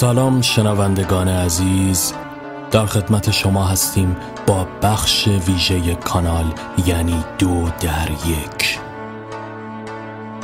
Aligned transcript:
سلام 0.00 0.42
شنوندگان 0.42 1.28
عزیز. 1.28 2.12
در 2.70 2.86
خدمت 2.86 3.30
شما 3.30 3.64
هستیم 3.64 4.16
با 4.46 4.66
بخش 4.82 5.28
ویژه 5.28 5.94
کانال 5.94 6.54
یعنی 6.86 7.24
دو 7.38 7.68
در 7.80 8.10
یک. 8.10 8.78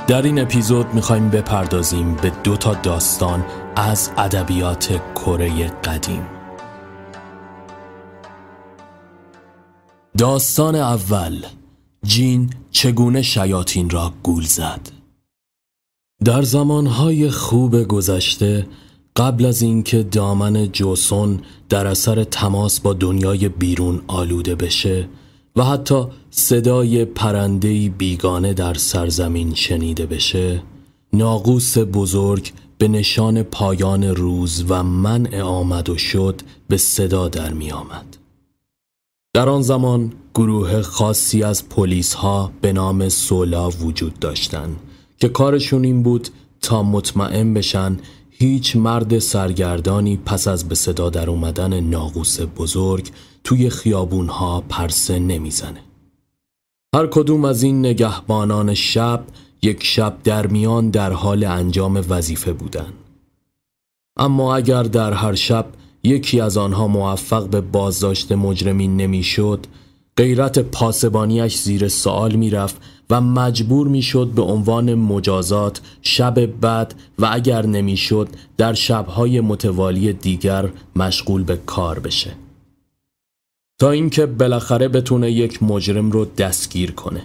در 0.06 0.22
این 0.22 0.38
اپیزود 0.38 0.94
می‌خوایم 0.94 1.30
بپردازیم 1.30 2.14
به 2.14 2.32
دو 2.44 2.56
تا 2.56 2.74
داستان 2.74 3.44
از 3.76 4.10
ادبیات 4.16 5.00
کره 5.14 5.66
قدیم. 5.66 6.26
داستان 10.18 10.74
اول 10.74 11.46
جین 12.02 12.50
چگونه 12.70 13.22
شیاطین 13.22 13.90
را 13.90 14.12
گول 14.22 14.44
زد؟ 14.44 14.90
در 16.24 16.42
زمانهای 16.42 17.30
خوب 17.30 17.82
گذشته 17.82 18.66
قبل 19.16 19.44
از 19.44 19.62
اینکه 19.62 20.02
دامن 20.02 20.72
جوسون 20.72 21.40
در 21.68 21.86
اثر 21.86 22.24
تماس 22.24 22.80
با 22.80 22.92
دنیای 22.92 23.48
بیرون 23.48 24.02
آلوده 24.06 24.54
بشه 24.54 25.08
و 25.56 25.64
حتی 25.64 26.04
صدای 26.30 27.04
پرندهی 27.04 27.88
بیگانه 27.88 28.52
در 28.54 28.74
سرزمین 28.74 29.54
شنیده 29.54 30.06
بشه 30.06 30.62
ناقوس 31.12 31.78
بزرگ 31.78 32.52
به 32.78 32.88
نشان 32.88 33.42
پایان 33.42 34.04
روز 34.04 34.64
و 34.68 34.82
منع 34.82 35.42
آمد 35.42 35.88
و 35.88 35.98
شد 35.98 36.40
به 36.68 36.76
صدا 36.76 37.28
در 37.28 37.52
می 37.52 37.70
آمد. 37.70 38.16
در 39.34 39.48
آن 39.48 39.62
زمان 39.62 40.12
گروه 40.34 40.82
خاصی 40.82 41.42
از 41.42 41.68
پلیس 41.68 42.14
ها 42.14 42.52
به 42.60 42.72
نام 42.72 43.08
سولا 43.08 43.70
وجود 43.70 44.18
داشتند 44.18 44.76
که 45.18 45.28
کارشون 45.28 45.84
این 45.84 46.02
بود 46.02 46.28
تا 46.60 46.82
مطمئن 46.82 47.54
بشن 47.54 47.96
هیچ 48.36 48.76
مرد 48.76 49.18
سرگردانی 49.18 50.16
پس 50.16 50.48
از 50.48 50.68
به 50.68 50.74
صدا 50.74 51.10
در 51.10 51.30
اومدن 51.30 51.80
ناقوس 51.80 52.40
بزرگ 52.40 53.10
توی 53.44 53.70
خیابونها 53.70 54.60
پرسه 54.68 55.18
نمی‌زنه. 55.18 55.80
هر 56.94 57.06
کدوم 57.06 57.44
از 57.44 57.62
این 57.62 57.78
نگهبانان 57.78 58.74
شب 58.74 59.24
یک 59.62 59.84
شب 59.84 60.16
در 60.24 60.46
میان 60.46 60.90
در 60.90 61.12
حال 61.12 61.44
انجام 61.44 62.04
وظیفه 62.08 62.52
بودن. 62.52 62.92
اما 64.16 64.56
اگر 64.56 64.82
در 64.82 65.12
هر 65.12 65.34
شب 65.34 65.66
یکی 66.02 66.40
از 66.40 66.56
آنها 66.56 66.88
موفق 66.88 67.48
به 67.48 67.60
بازداشت 67.60 68.32
مجرمین 68.32 68.96
نمی‌شد، 68.96 69.66
غیرت 70.16 70.58
پاسبانیش 70.58 71.56
زیر 71.58 71.88
سوال 71.88 72.34
می‌رفت 72.34 72.76
و 73.10 73.20
مجبور 73.20 73.88
می‌شد 73.88 74.26
به 74.26 74.42
عنوان 74.42 74.94
مجازات 74.94 75.80
شب 76.02 76.46
بعد 76.46 76.94
و 77.18 77.28
اگر 77.32 77.66
نمی‌شد 77.66 78.28
در 78.56 78.72
شبهای 78.72 79.40
متوالی 79.40 80.12
دیگر 80.12 80.70
مشغول 80.96 81.42
به 81.42 81.56
کار 81.56 81.98
بشه. 81.98 82.32
تا 83.78 83.90
اینکه 83.90 84.26
بالاخره 84.26 84.88
بتونه 84.88 85.30
یک 85.30 85.62
مجرم 85.62 86.10
رو 86.10 86.24
دستگیر 86.24 86.92
کنه. 86.92 87.22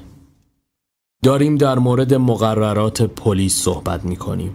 داریم 1.23 1.57
در 1.57 1.79
مورد 1.79 2.13
مقررات 2.13 3.01
پلیس 3.01 3.55
صحبت 3.55 4.05
می‌کنیم. 4.05 4.51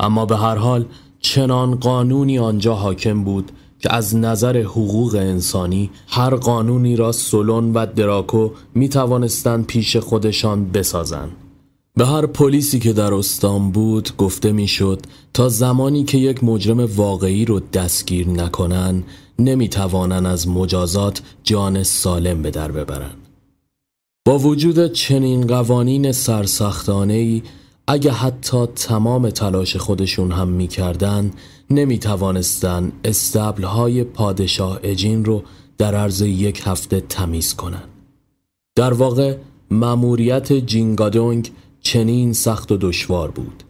اما 0.00 0.26
به 0.26 0.36
هر 0.36 0.56
حال 0.56 0.84
چنان 1.20 1.74
قانونی 1.74 2.38
آنجا 2.38 2.74
حاکم 2.74 3.24
بود 3.24 3.52
که 3.78 3.94
از 3.94 4.16
نظر 4.16 4.56
حقوق 4.62 5.14
انسانی 5.14 5.90
هر 6.08 6.34
قانونی 6.34 6.96
را 6.96 7.12
سولون 7.12 7.72
و 7.72 7.86
دراکو 7.86 8.50
می 8.74 8.88
توانستند 8.88 9.66
پیش 9.66 9.96
خودشان 9.96 10.70
بسازند. 10.70 11.30
به 11.96 12.06
هر 12.06 12.26
پلیسی 12.26 12.78
که 12.78 12.92
در 12.92 13.14
استان 13.14 13.70
بود 13.70 14.16
گفته 14.16 14.52
می‌شد 14.52 15.00
تا 15.34 15.48
زمانی 15.48 16.04
که 16.04 16.18
یک 16.18 16.44
مجرم 16.44 16.96
واقعی 16.96 17.44
رو 17.44 17.60
دستگیر 17.60 18.28
نکنن 18.28 19.02
نمی 19.38 19.68
توانن 19.68 20.26
از 20.26 20.48
مجازات 20.48 21.22
جان 21.44 21.82
سالم 21.82 22.42
به 22.42 22.50
در 22.50 22.72
ببرن. 22.72 23.10
با 24.26 24.38
وجود 24.38 24.92
چنین 24.92 25.46
قوانین 25.46 26.12
سرسختانه 26.12 27.14
ای 27.14 27.42
اگه 27.86 28.12
حتی 28.12 28.66
تمام 28.66 29.30
تلاش 29.30 29.76
خودشون 29.76 30.32
هم 30.32 30.48
می‌کردن 30.48 31.30
نمی 31.70 31.98
توانستن 31.98 32.92
استبل 33.04 33.62
های 33.64 34.04
پادشاه 34.04 34.80
اجین 34.82 35.24
رو 35.24 35.42
در 35.78 35.94
عرض 35.94 36.22
یک 36.22 36.62
هفته 36.64 37.00
تمیز 37.00 37.54
کنن. 37.54 37.82
در 38.76 38.92
واقع 38.92 39.36
مأموریت 39.70 40.52
جینگادونگ 40.52 41.50
چنین 41.80 42.32
سخت 42.32 42.72
و 42.72 42.76
دشوار 42.80 43.30
بود. 43.30 43.62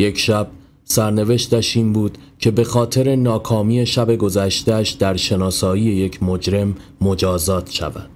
یک 0.00 0.18
شب 0.18 0.50
سرنوشتش 0.84 1.76
این 1.76 1.92
بود 1.92 2.18
که 2.38 2.50
به 2.50 2.64
خاطر 2.64 3.16
ناکامی 3.16 3.86
شب 3.86 4.16
گذشتهش 4.16 4.90
در 4.90 5.16
شناسایی 5.16 5.82
یک 5.82 6.22
مجرم 6.22 6.74
مجازات 7.00 7.70
شود. 7.70 8.10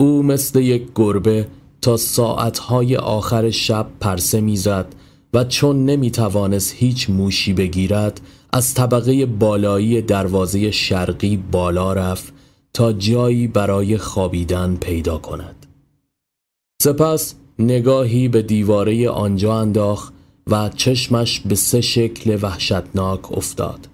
او 0.00 0.22
مثل 0.22 0.60
یک 0.60 0.88
گربه 0.94 1.46
تا 1.82 1.96
ساعتهای 1.96 2.96
آخر 2.96 3.50
شب 3.50 3.86
پرسه 4.00 4.40
می‌زد 4.40 4.94
و 5.34 5.44
چون 5.44 5.84
نمی 5.84 6.10
توانست 6.10 6.74
هیچ 6.74 7.10
موشی 7.10 7.52
بگیرد 7.52 8.20
از 8.52 8.74
طبقه 8.74 9.26
بالایی 9.26 10.02
دروازه 10.02 10.70
شرقی 10.70 11.36
بالا 11.36 11.92
رفت 11.92 12.32
تا 12.74 12.92
جایی 12.92 13.46
برای 13.46 13.98
خوابیدن 13.98 14.76
پیدا 14.76 15.18
کند. 15.18 15.66
سپس 16.82 17.34
نگاهی 17.58 18.28
به 18.28 18.42
دیواره 18.42 19.08
آنجا 19.08 19.54
انداخت 19.60 20.12
و 20.46 20.68
چشمش 20.68 21.40
به 21.40 21.54
سه 21.54 21.80
شکل 21.80 22.38
وحشتناک 22.42 23.32
افتاد. 23.32 23.88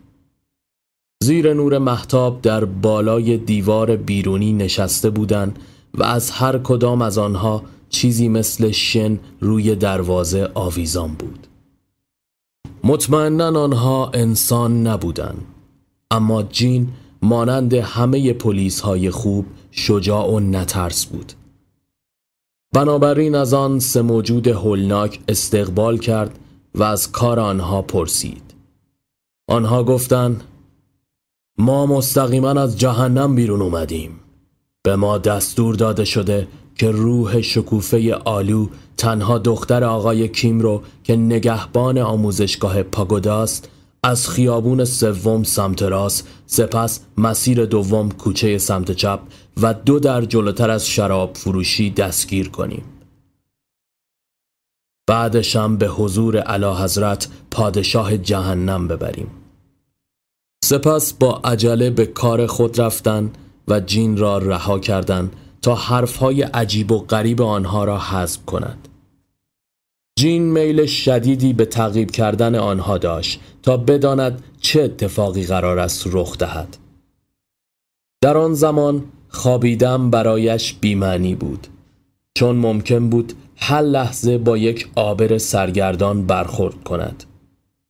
زیر 1.22 1.54
نور 1.54 1.78
محتاب 1.78 2.42
در 2.42 2.64
بالای 2.64 3.36
دیوار 3.36 3.96
بیرونی 3.96 4.52
نشسته 4.52 5.10
بودند 5.10 5.58
و 5.94 6.02
از 6.02 6.30
هر 6.30 6.58
کدام 6.58 7.02
از 7.02 7.18
آنها 7.18 7.62
چیزی 7.88 8.28
مثل 8.28 8.70
شن 8.70 9.18
روی 9.40 9.74
دروازه 9.74 10.50
آویزان 10.54 11.14
بود. 11.14 11.46
مطمئنا 12.84 13.60
آنها 13.60 14.10
انسان 14.14 14.86
نبودند 14.86 15.44
اما 16.10 16.42
جین 16.42 16.88
مانند 17.22 17.74
همه 17.74 18.32
پلیس 18.32 18.80
های 18.80 19.10
خوب 19.10 19.46
شجاع 19.70 20.26
و 20.26 20.40
نترس 20.40 21.06
بود. 21.06 21.32
بنابراین 22.72 23.34
از 23.34 23.54
آن 23.54 23.78
سه 23.78 24.02
موجود 24.02 24.48
هولناک 24.48 25.20
استقبال 25.28 25.98
کرد 25.98 26.38
و 26.74 26.82
از 26.82 27.12
کار 27.12 27.40
آنها 27.40 27.82
پرسید. 27.82 28.54
آنها 29.48 29.84
گفتند 29.84 30.44
ما 31.58 31.86
مستقیما 31.86 32.50
از 32.50 32.78
جهنم 32.78 33.34
بیرون 33.34 33.62
اومدیم. 33.62 34.20
به 34.82 34.96
ما 34.96 35.18
دستور 35.18 35.74
داده 35.74 36.04
شده 36.04 36.48
که 36.78 36.90
روح 36.90 37.40
شکوفه 37.40 38.14
آلو 38.14 38.66
تنها 38.96 39.38
دختر 39.38 39.84
آقای 39.84 40.28
کیم 40.28 40.60
رو 40.60 40.82
که 41.04 41.16
نگهبان 41.16 41.98
آموزشگاه 41.98 42.82
پاگوداست 42.82 43.68
از 44.02 44.28
خیابون 44.28 44.84
سوم 44.84 45.42
سمت 45.42 45.82
راست 45.82 46.28
سپس 46.46 47.00
مسیر 47.16 47.64
دوم 47.64 48.10
کوچه 48.10 48.58
سمت 48.58 48.92
چپ 48.92 49.20
و 49.62 49.74
دو 49.74 49.98
در 49.98 50.24
جلوتر 50.24 50.70
از 50.70 50.86
شراب 50.86 51.36
فروشی 51.36 51.90
دستگیر 51.90 52.48
کنیم. 52.48 52.82
بعدشم 55.08 55.76
به 55.76 55.86
حضور 55.86 56.36
علا 56.36 56.84
حضرت 56.84 57.28
پادشاه 57.50 58.18
جهنم 58.18 58.88
ببریم. 58.88 59.30
سپس 60.64 61.12
با 61.12 61.40
عجله 61.44 61.90
به 61.90 62.06
کار 62.06 62.46
خود 62.46 62.80
رفتن 62.80 63.30
و 63.68 63.80
جین 63.80 64.16
را 64.16 64.38
رها 64.38 64.78
کردند 64.78 65.36
تا 65.62 65.74
حرفهای 65.74 66.42
عجیب 66.42 66.92
و 66.92 66.98
غریب 66.98 67.42
آنها 67.42 67.84
را 67.84 67.98
حذف 67.98 68.44
کند. 68.46 68.88
جین 70.18 70.42
میل 70.42 70.86
شدیدی 70.86 71.52
به 71.52 71.64
تعقیب 71.64 72.10
کردن 72.10 72.54
آنها 72.54 72.98
داشت 72.98 73.40
تا 73.62 73.76
بداند 73.76 74.42
چه 74.60 74.82
اتفاقی 74.82 75.46
قرار 75.46 75.78
است 75.78 76.06
رخ 76.06 76.38
دهد. 76.38 76.76
در 78.20 78.36
آن 78.36 78.54
زمان 78.54 79.04
خوابیدن 79.28 80.10
برایش 80.10 80.74
بیمعنی 80.74 81.34
بود 81.34 81.66
چون 82.34 82.56
ممکن 82.56 83.10
بود 83.10 83.32
هر 83.56 83.82
لحظه 83.82 84.38
با 84.38 84.58
یک 84.58 84.88
آبر 84.94 85.38
سرگردان 85.38 86.26
برخورد 86.26 86.84
کند. 86.84 87.24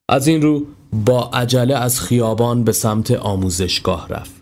از 0.09 0.27
این 0.27 0.43
رو 0.43 0.67
با 0.93 1.31
عجله 1.33 1.77
از 1.77 2.01
خیابان 2.01 2.65
به 2.65 2.73
سمت 2.73 3.11
آموزشگاه 3.11 4.09
رفت. 4.09 4.38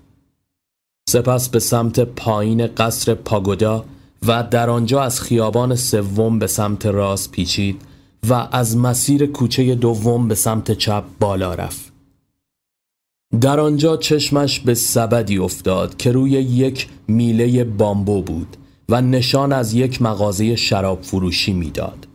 سپس 1.08 1.48
به 1.48 1.58
سمت 1.58 2.00
پایین 2.00 2.66
قصر 2.66 3.14
پاگودا 3.14 3.84
و 4.26 4.42
در 4.42 4.70
آنجا 4.70 5.02
از 5.02 5.20
خیابان 5.20 5.74
سوم 5.74 6.38
به 6.38 6.46
سمت 6.46 6.86
راست 6.86 7.30
پیچید 7.30 7.82
و 8.28 8.48
از 8.52 8.76
مسیر 8.76 9.26
کوچه 9.26 9.74
دوم 9.74 10.28
به 10.28 10.34
سمت 10.34 10.72
چپ 10.72 11.04
بالا 11.20 11.54
رفت. 11.54 11.92
در 13.40 13.60
آنجا 13.60 13.96
چشمش 13.96 14.60
به 14.60 14.74
سبدی 14.74 15.38
افتاد 15.38 15.96
که 15.96 16.12
روی 16.12 16.30
یک 16.30 16.88
میله 17.08 17.64
بامبو 17.64 18.22
بود 18.22 18.56
و 18.88 19.00
نشان 19.00 19.52
از 19.52 19.74
یک 19.74 20.02
مغازه 20.02 20.56
شراب 20.56 21.02
فروشی 21.02 21.52
می‌داد. 21.52 22.08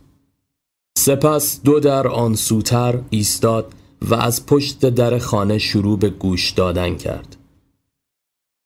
سپس 0.98 1.62
دو 1.64 1.80
در 1.80 2.08
آن 2.08 2.36
سوتر 2.36 3.00
ایستاد 3.10 3.74
و 4.02 4.16
از 4.16 4.46
پشت 4.46 4.90
در 4.90 5.18
خانه 5.18 5.58
شروع 5.58 6.00
به 6.00 6.10
گوش 6.10 6.52
دادن 6.52 6.96
کرد 6.96 7.38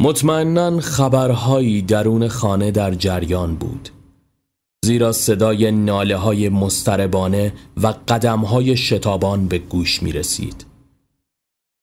مطمئنا 0.01 0.79
خبرهایی 0.79 1.81
درون 1.81 2.27
خانه 2.27 2.71
در 2.71 2.93
جریان 2.93 3.55
بود 3.55 3.89
زیرا 4.85 5.11
صدای 5.11 5.71
ناله 5.71 6.17
های 6.17 6.49
مستربانه 6.49 7.53
و 7.83 7.93
قدم 8.07 8.39
های 8.39 8.77
شتابان 8.77 9.47
به 9.47 9.57
گوش 9.57 10.03
می 10.03 10.11
رسید. 10.11 10.65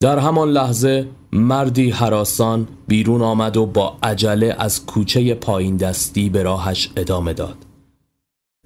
در 0.03 0.19
همان 0.19 0.51
لحظه 0.51 1.09
مردی 1.33 1.91
حراسان 1.91 2.69
بیرون 2.89 3.23
آمد 3.23 3.57
و 3.57 3.67
با 3.67 3.97
عجله 4.03 4.57
از 4.59 4.87
کوچه 4.87 5.35
پایین 5.35 5.77
دستی 5.77 6.29
به 6.29 6.43
راهش 6.43 6.91
ادامه 6.97 7.33
داد. 7.33 7.57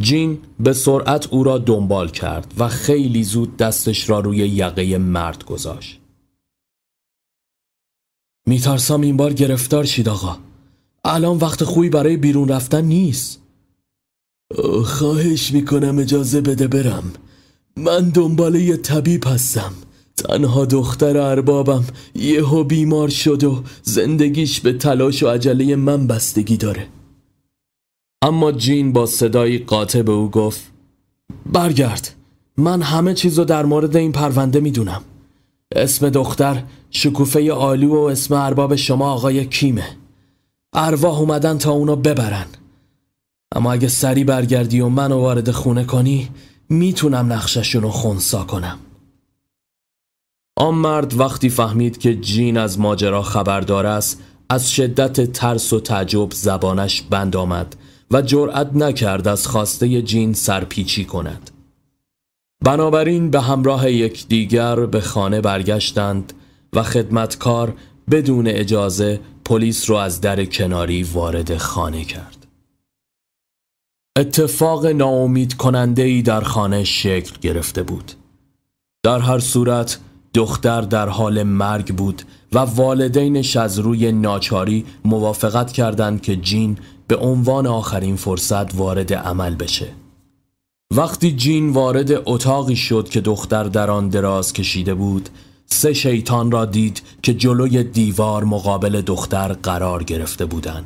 جین 0.03 0.39
به 0.61 0.73
سرعت 0.73 1.27
او 1.31 1.45
را 1.45 1.59
دنبال 1.59 2.09
کرد 2.09 2.55
و 2.59 2.69
خیلی 2.69 3.25
زود 3.25 3.57
دستش 3.57 4.11
را 4.11 4.21
روی 4.21 4.39
یقه 4.39 4.99
مرد 4.99 5.45
گذاشت. 5.45 6.01
میترسم 8.47 9.01
این 9.01 9.17
بار 9.17 9.33
گرفتار 9.33 9.85
شید 9.85 10.09
آقا. 10.09 10.37
الان 11.05 11.37
وقت 11.37 11.65
خوبی 11.65 11.89
برای 11.89 12.17
بیرون 12.17 12.49
رفتن 12.49 12.85
نیست. 12.85 13.43
خواهش 14.85 15.53
می‌کنم 15.53 15.99
اجازه 15.99 16.41
بده 16.41 16.67
برم. 16.69 17.13
من 17.77 18.09
دنبال 18.09 18.55
یه 18.55 18.77
طبیب 18.77 19.25
هستم. 19.27 19.73
تنها 20.17 20.65
دختر 20.65 21.17
اربابم 21.19 21.85
یهو 22.15 22.65
بیمار 22.65 23.09
شد 23.09 23.45
و 23.45 23.63
زندگیش 23.83 24.61
به 24.61 24.73
تلاش 24.73 25.23
و 25.23 25.29
عجله 25.29 25.77
من 25.77 26.07
بستگی 26.07 26.57
داره 26.57 26.87
اما 28.23 28.53
جین 28.53 28.93
با 28.93 29.07
صدایی 29.07 29.59
قاطع 29.59 30.03
به 30.03 30.13
او 30.13 30.31
گفت 30.31 30.73
برگرد 31.53 32.15
من 32.57 32.83
همه 32.83 33.15
چیزو 33.15 33.45
در 33.45 33.65
مورد 33.65 33.97
این 33.97 34.13
پرونده 34.13 34.61
می‌دونم 34.61 35.03
اسم 35.75 36.11
دختر 36.11 36.63
شکوفه 36.91 37.53
آلو 37.53 37.95
و 37.95 37.99
اسم 37.99 38.35
ارباب 38.35 38.77
شما 38.77 39.13
آقای 39.13 39.47
کیمه. 39.47 39.97
ارواح 40.73 41.21
اومدن 41.21 41.59
تا 41.59 41.73
اونو 41.73 41.97
ببرن. 41.97 42.47
اما 43.55 43.73
اگه 43.73 43.89
سری 43.89 44.25
برگردی 44.25 44.81
و 44.81 44.89
منو 44.89 45.21
وارد 45.21 45.51
خونه 45.51 45.85
کنی 45.85 46.31
می‌تونم 46.69 47.33
نقششون 47.33 47.83
رو 47.83 47.91
خونسا 47.91 48.45
کنم. 48.45 48.79
آن 50.57 50.75
مرد 50.75 51.21
وقتی 51.21 51.49
فهمید 51.49 51.99
که 51.99 52.15
جین 52.15 52.57
از 52.57 52.81
ماجرا 52.81 53.23
خبردار 53.23 53.87
است 53.87 54.23
از 54.49 54.73
شدت 54.73 55.33
ترس 55.33 55.73
و 55.73 55.81
تعجب 55.81 56.33
زبانش 56.33 57.03
بند 57.03 57.37
آمد 57.37 57.77
و 58.11 58.23
جرأت 58.23 58.71
نکرد 58.75 59.29
از 59.29 59.47
خواسته 59.47 60.03
جین 60.03 60.33
سرپیچی 60.33 61.05
کند. 61.05 61.51
بنابراین 62.65 63.31
به 63.31 63.41
همراه 63.41 63.91
یکدیگر 63.93 64.87
به 64.87 65.01
خانه 65.01 65.41
برگشتند 65.41 66.33
و 66.73 66.83
خدمتکار 66.83 67.75
بدون 68.11 68.47
اجازه 68.47 69.21
پلیس 69.45 69.91
رو 69.91 69.97
از 69.97 70.21
در 70.21 70.45
کناری 70.45 71.03
وارد 71.03 71.57
خانه 71.57 72.05
کرد. 72.05 72.47
اتفاق 74.19 74.87
ناامید 74.87 75.55
کننده 75.55 76.03
ای 76.03 76.23
در 76.23 76.41
خانه 76.41 76.85
شکل 76.85 77.37
گرفته 77.41 77.83
بود. 77.83 78.13
در 79.03 79.19
هر 79.19 79.39
صورت 79.39 79.99
دختر 80.35 80.81
در 80.81 81.09
حال 81.09 81.43
مرگ 81.43 81.95
بود 81.95 82.23
و 82.53 82.59
والدینش 82.59 83.57
از 83.57 83.79
روی 83.79 84.13
ناچاری 84.13 84.85
موافقت 85.05 85.73
کردند 85.73 86.23
که 86.23 86.37
جین 86.37 86.79
به 87.09 87.17
عنوان 87.17 87.67
آخرین 87.67 88.17
فرصت 88.17 88.75
وارد 88.75 89.15
عمل 89.15 89.55
بشه. 89.55 89.87
وقتی 90.91 91.33
جین 91.33 91.71
وارد 91.71 92.11
اتاقی 92.25 92.77
شد 92.77 93.09
که 93.09 93.21
دختر 93.21 93.65
در 93.65 93.91
آن 93.91 94.09
دراز 94.09 94.53
کشیده 94.53 94.95
بود 94.95 95.29
سه 95.67 95.93
شیطان 95.93 96.51
را 96.51 96.65
دید 96.65 97.03
که 97.23 97.35
جلوی 97.35 97.85
دیوار 97.85 98.45
مقابل 98.45 99.01
دختر 99.01 99.53
قرار 99.53 100.03
گرفته 100.03 100.47
بودند 100.47 100.85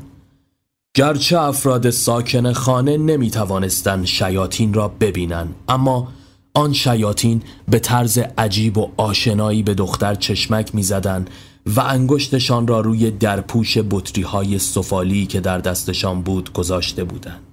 گرچه 0.94 1.40
افراد 1.40 1.90
ساکن 1.90 2.52
خانه 2.52 2.96
نمی 2.96 3.30
توانستند 3.30 4.04
شیاطین 4.04 4.74
را 4.74 4.88
ببینند 4.88 5.54
اما 5.68 6.08
آن 6.54 6.72
شیاطین 6.72 7.42
به 7.68 7.78
طرز 7.78 8.18
عجیب 8.38 8.78
و 8.78 8.90
آشنایی 8.96 9.62
به 9.62 9.74
دختر 9.74 10.14
چشمک 10.14 10.74
می‌زدند 10.74 11.30
و 11.66 11.80
انگشتشان 11.80 12.66
را 12.66 12.80
روی 12.80 13.10
درپوش 13.10 13.78
بطری 13.90 14.22
های 14.22 14.58
سفالی 14.58 15.26
که 15.26 15.40
در 15.40 15.58
دستشان 15.58 16.22
بود 16.22 16.52
گذاشته 16.52 17.04
بودند. 17.04 17.49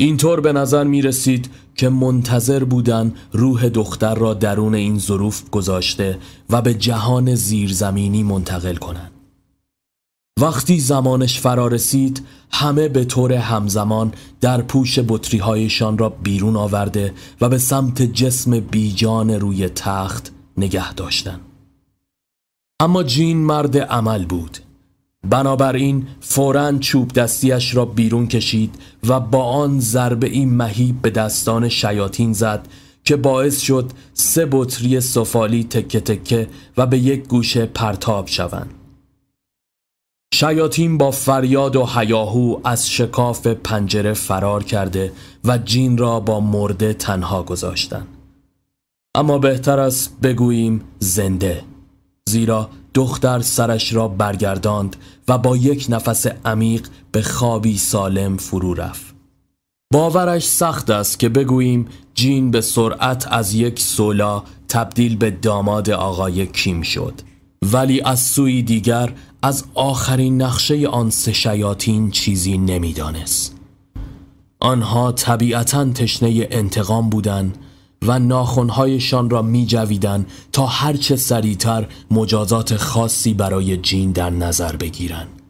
اینطور 0.00 0.40
به 0.40 0.52
نظر 0.52 0.84
می 0.84 1.02
رسید 1.02 1.50
که 1.74 1.88
منتظر 1.88 2.64
بودن 2.64 3.14
روح 3.32 3.68
دختر 3.68 4.14
را 4.14 4.34
درون 4.34 4.74
این 4.74 4.98
ظروف 4.98 5.50
گذاشته 5.50 6.18
و 6.50 6.62
به 6.62 6.74
جهان 6.74 7.34
زیرزمینی 7.34 8.22
منتقل 8.22 8.74
کنند. 8.74 9.10
وقتی 10.40 10.80
زمانش 10.80 11.40
فرا 11.40 11.66
رسید 11.66 12.26
همه 12.52 12.88
به 12.88 13.04
طور 13.04 13.32
همزمان 13.32 14.12
در 14.40 14.62
پوش 14.62 14.98
بطری 15.08 15.38
هایشان 15.38 15.98
را 15.98 16.08
بیرون 16.08 16.56
آورده 16.56 17.14
و 17.40 17.48
به 17.48 17.58
سمت 17.58 18.02
جسم 18.02 18.60
بیجان 18.60 19.30
روی 19.30 19.68
تخت 19.68 20.32
نگه 20.56 20.94
داشتند. 20.94 21.40
اما 22.80 23.02
جین 23.02 23.38
مرد 23.38 23.78
عمل 23.78 24.24
بود 24.24 24.58
بنابراین 25.28 26.06
فورا 26.20 26.78
چوب 26.78 27.12
دستیش 27.12 27.74
را 27.74 27.84
بیرون 27.84 28.28
کشید 28.28 28.74
و 29.08 29.20
با 29.20 29.44
آن 29.44 29.80
ضربه 29.80 30.26
این 30.26 30.56
مهیب 30.56 31.02
به 31.02 31.10
دستان 31.10 31.68
شیاطین 31.68 32.32
زد 32.32 32.68
که 33.04 33.16
باعث 33.16 33.60
شد 33.60 33.90
سه 34.14 34.48
بطری 34.50 35.00
سفالی 35.00 35.64
تکه 35.64 36.00
تکه 36.00 36.48
و 36.76 36.86
به 36.86 36.98
یک 36.98 37.28
گوشه 37.28 37.66
پرتاب 37.66 38.26
شوند. 38.26 38.74
شیاطین 40.34 40.98
با 40.98 41.10
فریاد 41.10 41.76
و 41.76 41.86
حیاهو 41.86 42.60
از 42.64 42.90
شکاف 42.90 43.46
پنجره 43.46 44.12
فرار 44.12 44.64
کرده 44.64 45.12
و 45.44 45.58
جین 45.58 45.98
را 45.98 46.20
با 46.20 46.40
مرده 46.40 46.94
تنها 46.94 47.42
گذاشتند. 47.42 48.08
اما 49.14 49.38
بهتر 49.38 49.80
است 49.80 50.20
بگوییم 50.20 50.80
زنده 50.98 51.64
زیرا 52.28 52.70
دختر 52.94 53.40
سرش 53.40 53.92
را 53.92 54.08
برگرداند 54.08 54.96
و 55.28 55.38
با 55.38 55.56
یک 55.56 55.86
نفس 55.88 56.26
عمیق 56.44 56.86
به 57.12 57.22
خوابی 57.22 57.78
سالم 57.78 58.36
فرو 58.36 58.74
رفت. 58.74 59.14
باورش 59.92 60.46
سخت 60.46 60.90
است 60.90 61.18
که 61.18 61.28
بگوییم 61.28 61.88
جین 62.14 62.50
به 62.50 62.60
سرعت 62.60 63.26
از 63.30 63.54
یک 63.54 63.80
سولا 63.80 64.42
تبدیل 64.68 65.16
به 65.16 65.30
داماد 65.30 65.90
آقای 65.90 66.46
کیم 66.46 66.82
شد 66.82 67.14
ولی 67.72 68.00
از 68.00 68.20
سوی 68.20 68.62
دیگر 68.62 69.12
از 69.42 69.64
آخرین 69.74 70.42
نقشه 70.42 70.88
آن 70.88 71.10
سه 71.10 71.32
شیاطین 71.32 72.10
چیزی 72.10 72.58
نمی‌دانست. 72.58 73.56
آنها 74.60 75.12
طبیعتا 75.12 75.92
تشنه 75.92 76.48
انتقام 76.50 77.10
بودند 77.10 77.58
و 78.06 78.18
ناخونهایشان 78.18 79.30
را 79.30 79.42
می 79.42 79.66
جویدن 79.66 80.26
تا 80.52 80.66
هرچه 80.66 81.16
سریعتر 81.16 81.88
مجازات 82.10 82.76
خاصی 82.76 83.34
برای 83.34 83.76
جین 83.76 84.12
در 84.12 84.30
نظر 84.30 84.76
بگیرند. 84.76 85.42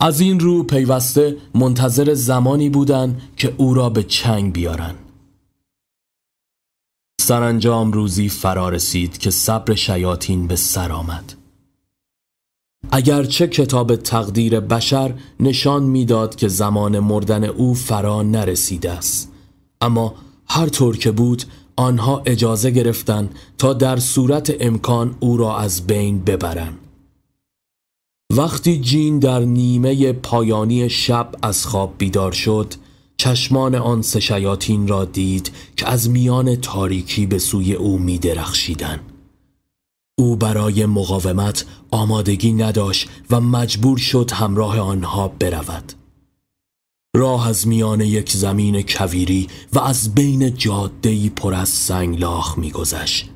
از 0.00 0.20
این 0.20 0.40
رو 0.40 0.62
پیوسته 0.62 1.36
منتظر 1.54 2.14
زمانی 2.14 2.70
بودند 2.70 3.22
که 3.36 3.54
او 3.56 3.74
را 3.74 3.90
به 3.90 4.02
چنگ 4.02 4.52
بیارن. 4.52 4.94
سرانجام 7.20 7.92
روزی 7.92 8.28
فرا 8.28 8.68
رسید 8.68 9.18
که 9.18 9.30
صبر 9.30 9.74
شیاطین 9.74 10.46
به 10.46 10.56
سر 10.56 10.92
آمد. 10.92 11.34
اگرچه 12.92 13.46
کتاب 13.46 13.96
تقدیر 13.96 14.60
بشر 14.60 15.14
نشان 15.40 15.82
می‌داد 15.82 16.34
که 16.34 16.48
زمان 16.48 16.98
مردن 16.98 17.44
او 17.44 17.74
فرا 17.74 18.22
نرسیده 18.22 18.90
است 18.90 19.32
اما 19.80 20.14
هر 20.48 20.68
طور 20.68 20.96
که 20.96 21.10
بود 21.10 21.42
آنها 21.76 22.22
اجازه 22.26 22.70
گرفتند 22.70 23.34
تا 23.58 23.72
در 23.72 23.96
صورت 23.96 24.54
امکان 24.60 25.16
او 25.20 25.36
را 25.36 25.58
از 25.58 25.86
بین 25.86 26.18
ببرند 26.18 26.78
وقتی 28.32 28.80
جین 28.80 29.18
در 29.18 29.40
نیمه 29.40 30.12
پایانی 30.12 30.88
شب 30.88 31.32
از 31.42 31.66
خواب 31.66 31.94
بیدار 31.98 32.32
شد 32.32 32.74
چشمان 33.16 33.74
آن 33.74 34.02
سه 34.02 34.20
شیاطین 34.20 34.88
را 34.88 35.04
دید 35.04 35.50
که 35.76 35.88
از 35.88 36.10
میان 36.10 36.56
تاریکی 36.56 37.26
به 37.26 37.38
سوی 37.38 37.74
او 37.74 37.98
می 37.98 38.18
درخشیدن. 38.18 39.00
او 40.18 40.36
برای 40.36 40.86
مقاومت 40.86 41.64
آمادگی 41.90 42.52
نداشت 42.52 43.08
و 43.30 43.40
مجبور 43.40 43.98
شد 43.98 44.30
همراه 44.30 44.78
آنها 44.80 45.28
برود. 45.28 45.92
راه 47.16 47.48
از 47.48 47.68
میان 47.68 48.00
یک 48.00 48.32
زمین 48.32 48.82
کویری 48.82 49.48
و 49.72 49.78
از 49.78 50.14
بین 50.14 50.54
جادهی 50.54 51.30
پر 51.30 51.54
از 51.54 51.68
سنگلاخ 51.68 52.58
میگذشت. 52.58 53.30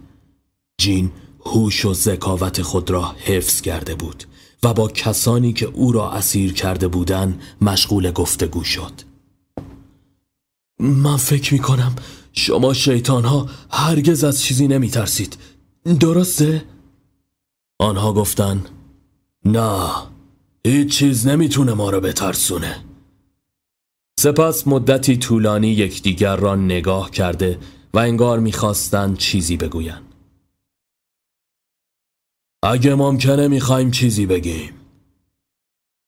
جین 0.81 1.11
هوش 1.47 1.85
و 1.85 1.95
ذکاوت 1.95 2.63
خود 2.63 2.91
را 2.91 3.15
حفظ 3.19 3.61
کرده 3.61 3.95
بود 3.95 4.25
و 4.63 4.75
با 4.75 4.89
کسانی 4.89 5.53
که 5.53 5.67
او 5.67 5.93
را 5.93 6.11
اسیر 6.13 6.53
کرده 6.53 6.89
بودند 6.89 7.43
مشغول 7.61 8.11
گفتگو 8.11 8.65
شد. 8.65 8.93
من 10.81 11.17
فکر 11.17 11.55
می 11.55 11.61
کنم 11.61 11.97
شما 12.33 12.75
شیطان 12.75 13.25
ها 13.25 13.49
هرگز 13.71 14.25
از 14.25 14.43
چیزی 14.43 14.69
نمی 14.69 14.91
ترسید 14.91 15.39
درسته؟ 16.01 16.65
آنها 17.79 18.13
گفتن 18.13 18.65
نه 19.45 19.81
هیچ 20.67 20.99
چیز 20.99 21.27
نمی‌تونه 21.27 21.75
ما 21.75 21.91
رو 21.91 22.01
بترسونه 22.01 22.88
سپس 24.21 24.69
مدتی 24.69 25.17
طولانی 25.17 25.69
یکدیگر 25.69 26.37
را 26.37 26.57
نگاه 26.57 27.11
کرده 27.11 27.59
و 27.95 27.99
انگار 27.99 28.39
می‌خواستند 28.39 29.19
چیزی 29.19 29.57
بگویند. 29.57 30.03
اگه 32.63 32.95
ممکنه 32.95 33.49
می‌خوایم 33.49 33.91
چیزی 33.91 34.27
بگیم. 34.27 34.71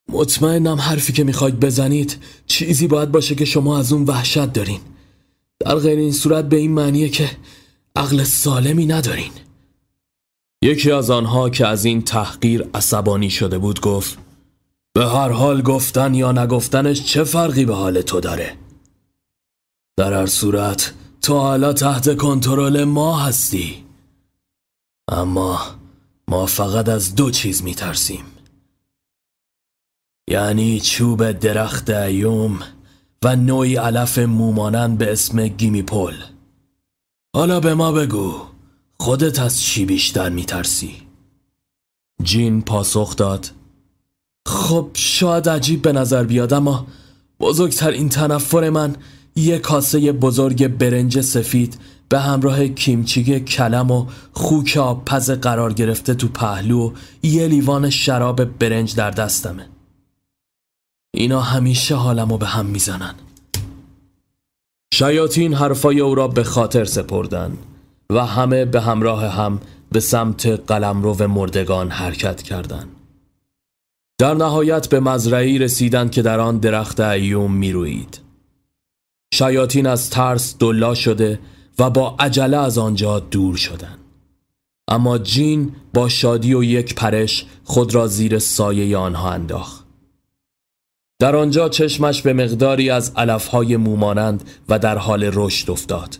مطمئنم 0.08 0.76
حرفی 0.76 1.12
که 1.12 1.24
می‌خواید 1.24 1.60
بزنید 1.60 2.16
چیزی 2.46 2.86
باید 2.86 3.12
باشه 3.12 3.34
که 3.34 3.44
شما 3.44 3.78
از 3.78 3.92
اون 3.92 4.04
وحشت 4.04 4.52
دارین. 4.52 4.80
در 5.58 5.74
غیر 5.74 5.98
این 5.98 6.12
صورت 6.12 6.48
به 6.48 6.56
این 6.56 6.70
معنیه 6.70 7.08
که 7.08 7.30
عقل 7.96 8.24
سالمی 8.24 8.86
ندارین. 8.86 9.32
یکی 10.64 10.92
از 10.92 11.10
آنها 11.10 11.50
که 11.50 11.66
از 11.66 11.84
این 11.84 12.02
تحقیر 12.02 12.64
عصبانی 12.74 13.30
شده 13.30 13.58
بود 13.58 13.80
گفت 13.80 14.18
به 14.92 15.06
هر 15.06 15.28
حال 15.28 15.62
گفتن 15.62 16.14
یا 16.14 16.32
نگفتنش 16.32 17.04
چه 17.04 17.24
فرقی 17.24 17.64
به 17.64 17.74
حال 17.74 18.02
تو 18.02 18.20
داره؟ 18.20 18.56
در 19.96 20.12
هر 20.12 20.26
صورت 20.26 20.94
تو 21.22 21.38
حالا 21.38 21.72
تحت 21.72 22.16
کنترل 22.16 22.84
ما 22.84 23.18
هستی. 23.18 23.84
اما 25.08 25.60
ما 26.28 26.46
فقط 26.46 26.88
از 26.88 27.14
دو 27.14 27.30
چیز 27.30 27.62
میترسیم. 27.62 28.24
یعنی 30.30 30.80
چوب 30.80 31.32
درخت 31.32 31.90
ایوم 31.90 32.58
و 33.24 33.36
نوعی 33.36 33.76
علف 33.76 34.18
مومانند 34.18 34.98
به 34.98 35.12
اسم 35.12 35.48
گیمیپول 35.48 36.14
حالا 37.34 37.60
به 37.60 37.74
ما 37.74 37.92
بگو 37.92 38.34
خودت 39.00 39.38
از 39.38 39.62
چی 39.62 39.84
بیشتر 39.84 40.28
میترسی؟ 40.28 41.02
جین 42.22 42.62
پاسخ 42.62 43.16
داد. 43.16 43.50
خب 44.50 44.90
شاید 44.94 45.48
عجیب 45.48 45.82
به 45.82 45.92
نظر 45.92 46.24
بیاد 46.24 46.52
اما 46.52 46.86
بزرگترین 47.40 48.08
تنفر 48.08 48.70
من 48.70 48.96
یه 49.36 49.58
کاسه 49.58 50.12
بزرگ 50.12 50.68
برنج 50.68 51.20
سفید 51.20 51.78
به 52.08 52.20
همراه 52.20 52.68
کیمچیگ 52.68 53.44
کلم 53.44 53.90
و 53.90 54.06
خوک 54.32 54.78
پز 55.06 55.30
قرار 55.30 55.72
گرفته 55.72 56.14
تو 56.14 56.28
پهلو 56.28 56.88
و 56.88 56.92
یه 57.22 57.46
لیوان 57.46 57.90
شراب 57.90 58.44
برنج 58.44 58.94
در 58.94 59.10
دستمه 59.10 59.66
اینا 61.14 61.40
همیشه 61.40 61.94
حالمو 61.94 62.38
به 62.38 62.46
هم 62.46 62.66
می‌زنن 62.66 63.14
شیاطین 64.94 65.54
حرفای 65.54 66.00
او 66.00 66.14
را 66.14 66.28
به 66.28 66.44
خاطر 66.44 66.84
سپردن 66.84 67.56
و 68.12 68.26
همه 68.26 68.64
به 68.64 68.80
همراه 68.80 69.26
هم 69.26 69.60
به 69.92 70.00
سمت 70.00 70.46
قلمرو 70.46 71.28
مردگان 71.28 71.90
حرکت 71.90 72.42
کردند. 72.42 72.99
در 74.20 74.34
نهایت 74.34 74.88
به 74.88 75.00
مزرعی 75.00 75.58
رسیدند 75.58 76.10
که 76.10 76.22
در 76.22 76.40
آن 76.40 76.58
درخت 76.58 77.00
ایوم 77.00 77.52
می‌روید. 77.52 78.20
شیاطین 79.34 79.86
از 79.86 80.10
ترس 80.10 80.56
دلا 80.58 80.94
شده 80.94 81.40
و 81.78 81.90
با 81.90 82.16
عجله 82.18 82.56
از 82.56 82.78
آنجا 82.78 83.18
دور 83.20 83.56
شدند. 83.56 83.98
اما 84.88 85.18
جین 85.18 85.72
با 85.94 86.08
شادی 86.08 86.54
و 86.54 86.64
یک 86.64 86.94
پرش 86.94 87.46
خود 87.64 87.94
را 87.94 88.06
زیر 88.06 88.38
سایه 88.38 88.96
آنها 88.96 89.30
انداخت. 89.30 89.86
در 91.18 91.36
آنجا 91.36 91.68
چشمش 91.68 92.22
به 92.22 92.32
مقداری 92.32 92.90
از 92.90 93.12
علفهای 93.16 93.76
مومانند 93.76 94.44
و 94.68 94.78
در 94.78 94.98
حال 94.98 95.30
رشد 95.32 95.70
افتاد. 95.70 96.18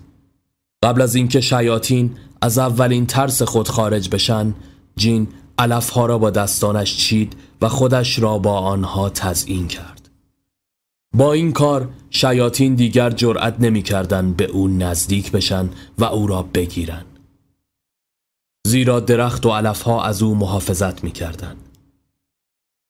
قبل 0.84 1.02
از 1.02 1.14
اینکه 1.14 1.40
شیاطین 1.40 2.16
از 2.42 2.58
اولین 2.58 3.06
ترس 3.06 3.42
خود 3.42 3.68
خارج 3.68 4.08
بشن 4.08 4.54
جین 4.96 5.28
علفها 5.60 6.06
را 6.06 6.18
با 6.18 6.30
دستانش 6.30 6.96
چید 6.96 7.36
و 7.60 7.68
خودش 7.68 8.18
را 8.18 8.38
با 8.38 8.58
آنها 8.58 9.10
تزئین 9.10 9.68
کرد. 9.68 10.10
با 11.14 11.32
این 11.32 11.52
کار 11.52 11.88
شیاطین 12.10 12.74
دیگر 12.74 13.10
جرأت 13.10 13.56
نمی‌کردند 13.60 14.36
به 14.36 14.44
او 14.44 14.68
نزدیک 14.68 15.32
بشن 15.32 15.68
و 15.98 16.04
او 16.04 16.26
را 16.26 16.42
بگیرند 16.42 17.06
زیرا 18.66 19.00
درخت 19.00 19.46
و 19.46 19.50
علفها 19.50 20.04
از 20.04 20.22
او 20.22 20.34
محافظت 20.34 21.04
می‌کردند 21.04 21.69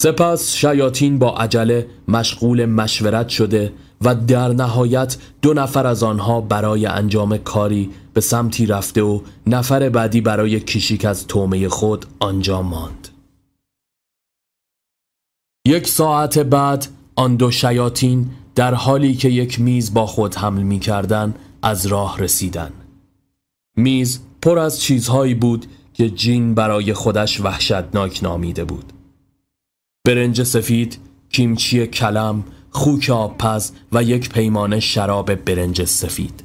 سپس 0.02 0.54
شیاطین 0.54 1.18
با 1.18 1.36
عجله 1.36 1.86
مشغول 2.08 2.66
مشورت 2.66 3.28
شده 3.28 3.72
و 4.00 4.14
در 4.14 4.48
نهایت 4.48 5.16
دو 5.42 5.54
نفر 5.54 5.86
از 5.86 6.02
آنها 6.02 6.40
برای 6.40 6.86
انجام 6.86 7.36
کاری 7.38 7.90
به 8.14 8.20
سمتی 8.20 8.66
رفته 8.66 9.02
و 9.02 9.20
نفر 9.46 9.88
بعدی 9.88 10.20
برای 10.20 10.60
کشیک 10.60 11.04
از 11.04 11.26
تومه 11.26 11.68
خود 11.68 12.06
آنجا 12.20 12.62
ماند. 12.62 13.08
یک 15.66 15.88
ساعت 15.88 16.38
بعد 16.38 16.86
آن 17.16 17.36
دو 17.36 17.50
شیاطین 17.50 18.30
در 18.54 18.74
حالی 18.74 19.14
که 19.14 19.28
یک 19.28 19.60
میز 19.60 19.94
با 19.94 20.06
خود 20.06 20.34
حمل 20.34 20.62
می 20.62 20.78
کردن 20.78 21.34
از 21.62 21.86
راه 21.86 22.18
رسیدن. 22.18 22.70
میز 23.76 24.20
پر 24.42 24.58
از 24.58 24.80
چیزهایی 24.80 25.34
بود 25.34 25.66
که 25.94 26.10
جین 26.10 26.54
برای 26.54 26.92
خودش 26.94 27.40
وحشتناک 27.40 28.20
نامیده 28.22 28.64
بود. 28.64 28.92
برنج 30.06 30.42
سفید، 30.42 30.98
کیمچی 31.30 31.86
کلم، 31.86 32.44
خوک 32.70 33.10
آبپز 33.10 33.72
و 33.92 34.02
یک 34.02 34.28
پیمانه 34.28 34.80
شراب 34.80 35.34
برنج 35.34 35.84
سفید 35.84 36.44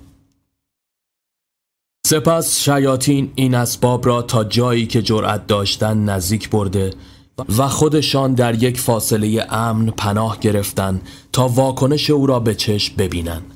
سپس 2.07 2.59
شیاطین 2.59 3.31
این 3.35 3.55
اسباب 3.55 4.05
را 4.05 4.21
تا 4.21 4.43
جایی 4.43 4.87
که 4.87 5.01
جرأت 5.01 5.47
داشتن 5.47 5.97
نزدیک 6.03 6.49
برده 6.49 6.93
و 7.57 7.67
خودشان 7.67 8.33
در 8.33 8.63
یک 8.63 8.79
فاصله 8.79 9.47
امن 9.49 9.85
پناه 9.85 10.39
گرفتند 10.39 11.01
تا 11.33 11.47
واکنش 11.47 12.09
او 12.09 12.25
را 12.25 12.39
به 12.39 12.55
چشم 12.55 12.95
ببینند. 12.95 13.51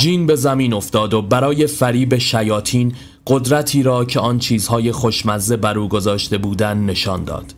جین 0.00 0.26
به 0.26 0.36
زمین 0.36 0.72
افتاد 0.72 1.14
و 1.14 1.22
برای 1.22 1.66
فریب 1.66 2.18
شیاطین 2.18 2.94
قدرتی 3.26 3.82
را 3.82 4.04
که 4.04 4.20
آن 4.20 4.38
چیزهای 4.38 4.92
خوشمزه 4.92 5.56
بر 5.56 5.78
او 5.78 5.88
گذاشته 5.88 6.38
بودند 6.38 6.90
نشان 6.90 7.24
داد. 7.24 7.54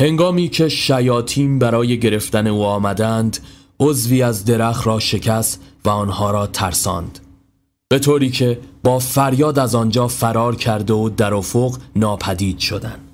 هنگامی 0.00 0.48
که 0.48 0.68
شیاطین 0.68 1.58
برای 1.58 2.00
گرفتن 2.00 2.46
او 2.46 2.64
آمدند 2.64 3.38
عضوی 3.80 4.22
از 4.22 4.44
درخت 4.44 4.86
را 4.86 4.98
شکست 4.98 5.62
و 5.84 5.88
آنها 5.88 6.30
را 6.30 6.46
ترساند. 6.46 7.18
به 7.88 7.98
طوری 7.98 8.30
که 8.30 8.60
با 8.82 8.98
فریاد 8.98 9.58
از 9.58 9.74
آنجا 9.74 10.08
فرار 10.08 10.56
کرده 10.56 10.92
و 10.92 11.08
در 11.08 11.34
افق 11.34 11.76
ناپدید 11.96 12.58
شدند. 12.58 13.10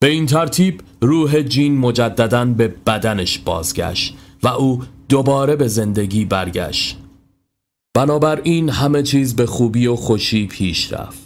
به 0.00 0.06
این 0.10 0.26
ترتیب 0.26 0.82
روح 1.00 1.42
جین 1.42 1.78
مجددا 1.78 2.44
به 2.44 2.68
بدنش 2.68 3.38
بازگشت 3.38 4.16
و 4.42 4.48
او 4.48 4.82
دوباره 5.08 5.56
به 5.56 5.68
زندگی 5.68 6.24
برگشت. 6.24 6.98
بنابراین 7.94 8.68
همه 8.68 9.02
چیز 9.02 9.36
به 9.36 9.46
خوبی 9.46 9.86
و 9.86 9.96
خوشی 9.96 10.46
پیش 10.46 10.92
رفت. 10.92 11.23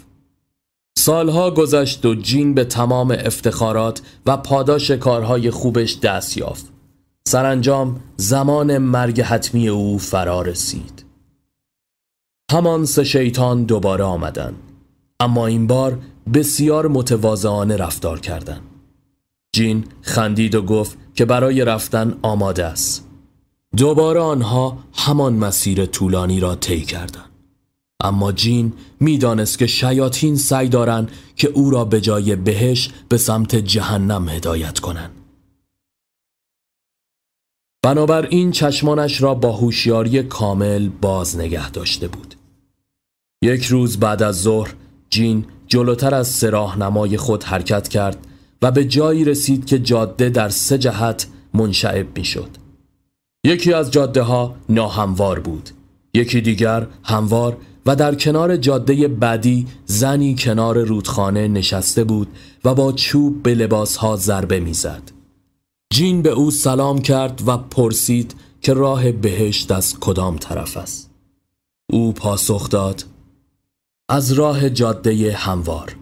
سالها 0.99 1.50
گذشت 1.50 2.07
و 2.07 2.14
جین 2.14 2.55
به 2.55 2.64
تمام 2.64 3.11
افتخارات 3.11 4.02
و 4.26 4.37
پاداش 4.37 4.90
کارهای 4.90 5.50
خوبش 5.50 5.99
دست 5.99 6.37
یافت. 6.37 6.73
سرانجام 7.28 8.00
زمان 8.17 8.78
مرگ 8.78 9.21
حتمی 9.21 9.69
او 9.69 9.99
فرا 9.99 10.43
رسید. 10.43 11.05
همان 12.52 12.85
سه 12.85 13.05
شیطان 13.05 13.64
دوباره 13.64 14.05
آمدند 14.05 14.55
اما 15.21 15.47
این 15.47 15.67
بار 15.67 15.99
بسیار 16.35 16.88
متواضعانه 16.88 17.76
رفتار 17.76 18.21
کردند. 18.21 18.62
جین 19.52 19.85
خندید 20.02 20.55
و 20.55 20.62
گفت 20.62 20.99
که 21.14 21.25
برای 21.25 21.64
رفتن 21.64 22.19
آماده 22.23 22.64
است. 22.64 23.09
دوباره 23.76 24.21
آنها 24.21 24.78
همان 24.93 25.33
مسیر 25.33 25.87
طولانی 25.87 26.40
را 26.40 26.55
طی 26.55 26.81
کردند. 26.81 27.27
اما 28.02 28.33
جین 28.33 28.73
می‌دانست 29.00 29.59
که 29.59 29.67
شیاطین 29.67 30.37
سعی 30.37 30.69
دارند 30.69 31.11
که 31.37 31.49
او 31.49 31.71
را 31.71 31.85
به 31.85 32.00
جای 32.00 32.37
بهش 32.37 32.90
به 33.09 33.19
سمت 33.19 33.57
جهنم 33.57 34.28
هدایت 34.28 34.78
کنند. 34.78 35.11
بنابراین 37.83 38.50
چشمانش 38.50 39.23
را 39.23 39.35
با 39.35 39.52
هوشیاری 39.52 40.23
کامل 40.23 40.88
باز 40.88 41.38
نگه 41.38 41.71
داشته 41.71 42.09
بود. 42.09 42.35
یک 43.43 43.64
روز 43.64 44.00
بعد 44.00 44.23
از 44.23 44.43
ظهر 44.43 44.75
جین 45.11 45.45
جلوتر 45.67 46.14
از 46.14 46.28
سراهنمای 46.28 47.17
خود 47.17 47.45
حرکت 47.45 47.88
کرد 47.88 48.26
و 48.62 48.71
به 48.71 48.85
جایی 48.85 49.25
رسید 49.25 49.67
که 49.67 49.78
جاده 49.78 50.28
در 50.28 50.49
سه 50.49 50.78
جهت 50.78 51.26
منشعب 51.55 52.19
می 52.19 52.25
شد. 52.25 52.50
یکی 53.45 53.73
از 53.73 53.90
جاده 53.90 54.23
ها 54.23 54.57
ناهموار 54.69 55.40
بود 55.40 55.71
یکی 56.14 56.40
دیگر 56.40 56.87
هموار 57.05 57.57
و 57.88 57.97
در 57.97 58.14
کنار 58.14 58.57
جاده 58.57 59.09
بعدی 59.09 59.66
زنی 59.87 60.35
کنار 60.38 60.85
رودخانه 60.85 61.49
نشسته 61.49 62.04
بود 62.04 62.28
و 62.64 62.75
با 62.75 62.92
چوب 62.92 63.42
به 63.42 63.54
لباسها 63.54 64.16
ضربه 64.16 64.61
می‌زد. 64.61 65.02
جین 65.92 66.23
به 66.23 66.30
او 66.30 66.50
سلام 66.50 66.99
کرد 66.99 67.42
و 67.47 67.57
پرسید 67.57 68.35
که 68.61 68.75
راه 68.75 69.12
بهشت 69.12 69.71
از 69.71 70.00
کدام 70.00 70.37
طرف 70.37 70.76
است. 70.76 71.11
او 71.90 72.12
پاسخ 72.12 72.68
داد 72.68 73.04
از 74.09 74.33
راه 74.33 74.71
جاده 74.71 75.33
هموار 75.33 75.97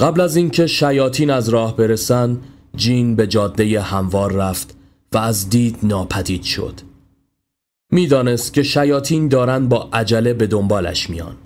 قبل 0.00 0.20
از 0.20 0.36
اینکه 0.36 0.66
شیاطین 0.66 1.30
از 1.30 1.48
راه 1.48 1.76
برسن 1.76 2.40
جین 2.76 3.16
به 3.16 3.26
جاده 3.26 3.80
هموار 3.80 4.32
رفت 4.32 4.76
و 5.12 5.18
از 5.18 5.50
دید 5.50 5.78
ناپدید 5.82 6.42
شد 6.42 6.91
می‌دانست 7.92 8.52
که 8.52 8.62
شیاطین 8.62 9.28
دارند 9.28 9.68
با 9.68 9.88
عجله 9.92 10.34
به 10.34 10.46
دنبالش 10.46 11.10
میان. 11.10 11.36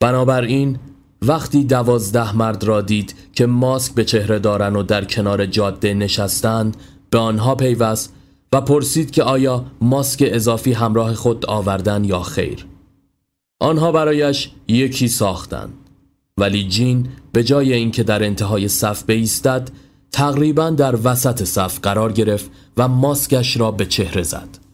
بنابراین 0.00 0.78
وقتی 1.22 1.64
دوازده 1.64 2.36
مرد 2.36 2.64
را 2.64 2.80
دید 2.80 3.14
که 3.32 3.46
ماسک 3.46 3.94
به 3.94 4.04
چهره 4.04 4.38
دارن 4.38 4.76
و 4.76 4.82
در 4.82 5.04
کنار 5.04 5.46
جاده 5.46 5.94
نشستند 5.94 6.76
به 7.10 7.18
آنها 7.18 7.54
پیوست 7.54 8.14
و 8.52 8.60
پرسید 8.60 9.10
که 9.10 9.22
آیا 9.22 9.64
ماسک 9.80 10.24
اضافی 10.26 10.72
همراه 10.72 11.14
خود 11.14 11.46
آوردن 11.46 12.04
یا 12.04 12.20
خیر. 12.20 12.66
آنها 13.60 13.92
برایش 13.92 14.50
یکی 14.68 15.08
ساختند. 15.08 15.74
ولی 16.38 16.68
جین 16.68 17.08
به 17.32 17.44
جای 17.44 17.72
اینکه 17.72 18.02
در 18.02 18.24
انتهای 18.24 18.68
صف 18.68 19.02
بایستد 19.02 19.70
تقریبا 20.12 20.70
در 20.70 20.98
وسط 21.04 21.44
صف 21.44 21.80
قرار 21.80 22.12
گرفت 22.12 22.50
و 22.76 22.88
ماسکش 22.88 23.56
را 23.56 23.70
به 23.70 23.86
چهره 23.86 24.22
زد. 24.22 24.65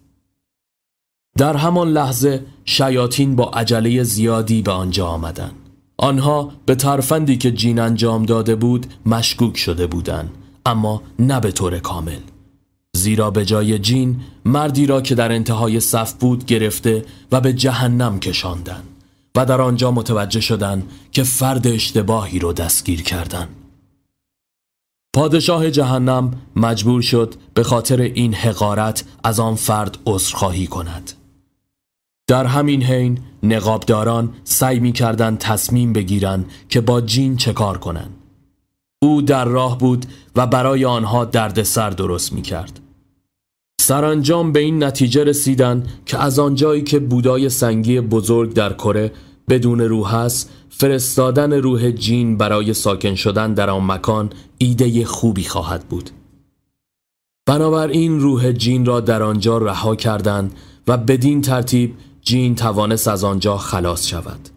در 1.38 1.56
همان 1.56 1.88
لحظه 1.88 2.44
شیاطین 2.64 3.36
با 3.36 3.44
عجله 3.44 4.02
زیادی 4.02 4.62
به 4.62 4.72
آنجا 4.72 5.06
آمدند 5.06 5.54
آنها 5.96 6.52
به 6.66 6.74
ترفندی 6.74 7.36
که 7.36 7.52
جین 7.52 7.78
انجام 7.78 8.26
داده 8.26 8.54
بود 8.54 8.86
مشکوک 9.06 9.56
شده 9.56 9.86
بودند 9.86 10.30
اما 10.66 11.02
نه 11.18 11.40
به 11.40 11.52
طور 11.52 11.78
کامل 11.78 12.20
زیرا 12.96 13.30
به 13.30 13.44
جای 13.44 13.78
جین 13.78 14.20
مردی 14.44 14.86
را 14.86 15.00
که 15.00 15.14
در 15.14 15.32
انتهای 15.32 15.80
صف 15.80 16.12
بود 16.12 16.44
گرفته 16.44 17.04
و 17.32 17.40
به 17.40 17.52
جهنم 17.52 18.20
کشاندن 18.20 18.82
و 19.36 19.46
در 19.46 19.60
آنجا 19.60 19.90
متوجه 19.90 20.40
شدند 20.40 20.90
که 21.12 21.22
فرد 21.22 21.66
اشتباهی 21.66 22.38
رو 22.38 22.52
دستگیر 22.52 23.02
کردند. 23.02 23.48
پادشاه 25.14 25.70
جهنم 25.70 26.30
مجبور 26.56 27.02
شد 27.02 27.34
به 27.54 27.62
خاطر 27.62 28.00
این 28.00 28.34
حقارت 28.34 29.04
از 29.24 29.40
آن 29.40 29.54
فرد 29.54 29.98
عذرخواهی 30.06 30.66
کند. 30.66 31.12
در 32.32 32.44
همین 32.44 32.82
حین 32.82 33.18
نقابداران 33.42 34.34
سعی 34.44 34.80
می 34.80 34.92
کردن 34.92 35.36
تصمیم 35.36 35.92
بگیرند 35.92 36.50
که 36.68 36.80
با 36.80 37.00
جین 37.00 37.36
چه 37.36 37.52
کار 37.52 37.78
کنند. 37.78 38.14
او 39.02 39.22
در 39.22 39.44
راه 39.44 39.78
بود 39.78 40.06
و 40.36 40.46
برای 40.46 40.84
آنها 40.84 41.24
دردسر 41.24 41.90
درست 41.90 42.32
می 42.32 42.42
کرد. 42.42 42.80
سرانجام 43.80 44.52
به 44.52 44.60
این 44.60 44.84
نتیجه 44.84 45.24
رسیدن 45.24 45.86
که 46.06 46.18
از 46.22 46.38
آنجایی 46.38 46.82
که 46.82 46.98
بودای 46.98 47.48
سنگی 47.48 48.00
بزرگ 48.00 48.52
در 48.52 48.72
کره 48.72 49.12
بدون 49.48 49.80
روح 49.80 50.14
است 50.14 50.50
فرستادن 50.70 51.52
روح 51.52 51.90
جین 51.90 52.36
برای 52.36 52.74
ساکن 52.74 53.14
شدن 53.14 53.54
در 53.54 53.70
آن 53.70 53.86
مکان 53.86 54.30
ایده 54.58 55.04
خوبی 55.04 55.44
خواهد 55.44 55.84
بود 55.88 56.10
بنابراین 57.46 58.20
روح 58.20 58.52
جین 58.52 58.86
را 58.86 59.00
در 59.00 59.22
آنجا 59.22 59.58
رها 59.58 59.96
کردند 59.96 60.52
و 60.88 60.96
بدین 60.96 61.40
ترتیب 61.40 61.94
جین 62.22 62.54
توانست 62.54 63.08
از 63.08 63.24
آنجا 63.24 63.56
خلاص 63.56 64.06
شود 64.06 64.48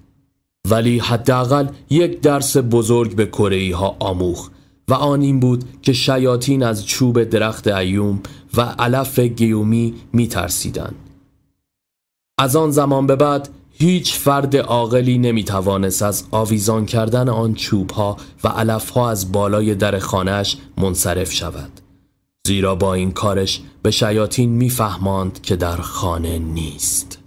ولی 0.69 0.99
حداقل 0.99 1.67
یک 1.89 2.21
درس 2.21 2.57
بزرگ 2.57 3.15
به 3.15 3.25
کره 3.25 3.75
ها 3.75 3.95
آموخ 3.99 4.49
و 4.87 4.93
آن 4.93 5.21
این 5.21 5.39
بود 5.39 5.63
که 5.81 5.93
شیاطین 5.93 6.63
از 6.63 6.85
چوب 6.85 7.23
درخت 7.23 7.67
ایوم 7.67 8.19
و 8.57 8.61
علف 8.61 9.19
گیومی 9.19 9.93
می 10.13 10.27
ترسیدن. 10.27 10.95
از 12.39 12.55
آن 12.55 12.71
زمان 12.71 13.07
به 13.07 13.15
بعد 13.15 13.49
هیچ 13.71 14.13
فرد 14.13 14.57
عاقلی 14.57 15.17
نمی 15.17 15.43
توانست 15.43 16.01
از 16.01 16.23
آویزان 16.31 16.85
کردن 16.85 17.29
آن 17.29 17.53
چوب 17.53 17.91
ها 17.91 18.17
و 18.43 18.47
علف 18.47 18.89
ها 18.89 19.09
از 19.09 19.31
بالای 19.31 19.75
در 19.75 19.99
خانهش 19.99 20.57
منصرف 20.77 21.31
شود. 21.31 21.71
زیرا 22.47 22.75
با 22.75 22.93
این 22.93 23.11
کارش 23.11 23.61
به 23.81 23.91
شیاطین 23.91 24.49
میفهماند 24.49 25.41
که 25.41 25.55
در 25.55 25.77
خانه 25.77 26.39
نیست. 26.39 27.24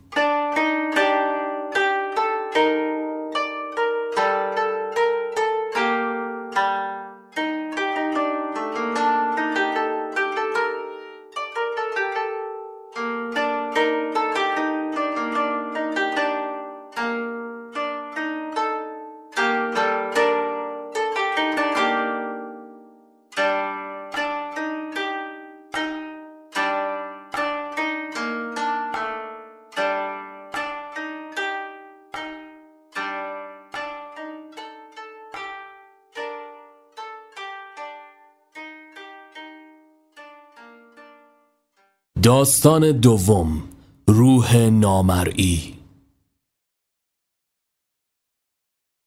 داستان 42.38 42.92
دوم 42.92 43.62
روح 44.06 44.56
نامرئی. 44.56 45.74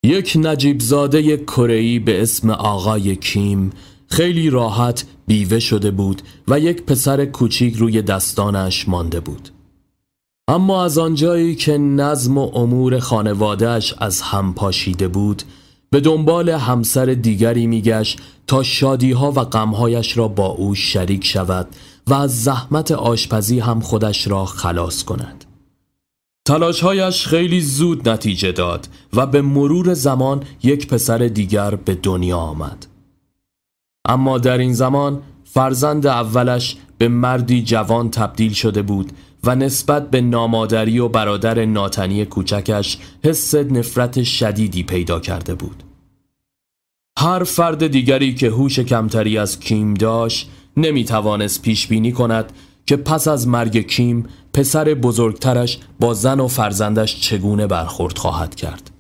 یک 0.06 0.38
نجیب 0.41 0.80
زاده 0.80 1.38
کره‌ای 1.38 2.00
به 2.00 2.22
اسم 2.22 2.50
آقای 2.50 3.15
کیم 3.15 3.70
خیلی 4.08 4.50
راحت 4.50 5.06
بیوه 5.28 5.60
شده 5.60 5.91
بود 5.91 6.22
و 6.48 6.60
یک 6.60 6.84
پسر 6.84 7.26
کوچیک 7.26 7.76
روی 7.76 8.02
دستانش 8.02 8.89
مانده 8.89 9.20
بود. 9.20 9.50
اما 10.48 10.84
از 10.84 10.98
آنجایی 10.98 11.56
که 11.56 11.78
نظم 11.78 12.38
و 12.38 12.52
امور 12.56 13.00
خانوادهش 13.00 13.94
از 13.98 14.22
هم 14.22 14.54
پاشیده 14.54 15.08
بود 15.08 15.44
به 15.93 15.99
دنبال 15.99 16.49
همسر 16.49 17.06
دیگری 17.06 17.67
میگشت 17.67 18.19
تا 18.47 18.63
شادیها 18.63 19.32
و 19.32 19.39
غمهایش 19.39 20.17
را 20.17 20.27
با 20.27 20.45
او 20.45 20.75
شریک 20.75 21.25
شود 21.25 21.67
و 22.08 22.13
از 22.13 22.43
زحمت 22.43 22.91
آشپزی 22.91 23.60
هم 23.60 23.80
خودش 23.80 24.27
را 24.27 24.45
خلاص 24.45 25.04
کند. 25.04 25.45
تلاشهایش 26.47 27.27
خیلی 27.27 27.62
زود 27.62 28.10
نتیجه 28.10 28.51
داد 28.51 28.88
و 29.13 29.25
به 29.25 29.41
مرور 29.41 29.93
زمان 29.93 30.43
یک 30.63 30.88
پسر 30.88 31.17
دیگر 31.17 31.75
به 31.75 31.95
دنیا 31.95 32.38
آمد. 32.38 32.88
اما 34.06 34.38
در 34.38 34.58
این 34.58 34.73
زمان 34.73 35.21
فرزند 35.43 36.08
اولش 36.08 36.77
به 36.97 37.08
مردی 37.08 37.63
جوان 37.63 38.12
تبدیل 38.12 38.54
شده 38.54 38.82
بود 38.82 39.12
و 39.43 39.56
نسبت 39.56 40.10
به 40.10 40.21
نامادری 40.21 40.99
و 40.99 41.08
برادر 41.08 41.65
ناتنی 41.65 42.25
کوچکش 42.25 42.97
حس 43.23 43.56
نفرت 43.56 44.23
شدیدی 44.23 44.84
پیدا 44.84 45.19
کرده 45.19 45.56
بود. 45.56 45.84
هر 47.19 47.43
فرد 47.43 47.88
دیگری 47.88 48.36
که 48.36 48.49
هوش 48.49 48.80
کمتری 48.80 49.38
از 49.38 49.60
کیم 49.60 49.93
داشت 49.93 50.49
نمی 50.77 51.06
توانست 51.06 51.62
پیش 51.62 51.88
بینی 51.88 52.12
کند 52.12 52.54
که 52.86 52.97
پس 52.97 53.27
از 53.27 53.47
مرگ 53.47 53.88
کیم 53.88 54.25
پسر 54.54 54.84
بزرگترش 54.84 55.80
با 55.99 56.13
زن 56.13 56.39
و 56.39 56.47
فرزندش 56.47 57.19
چگونه 57.21 57.67
برخورد 57.67 58.17
خواهد 58.17 58.56
کرد. 58.56 58.91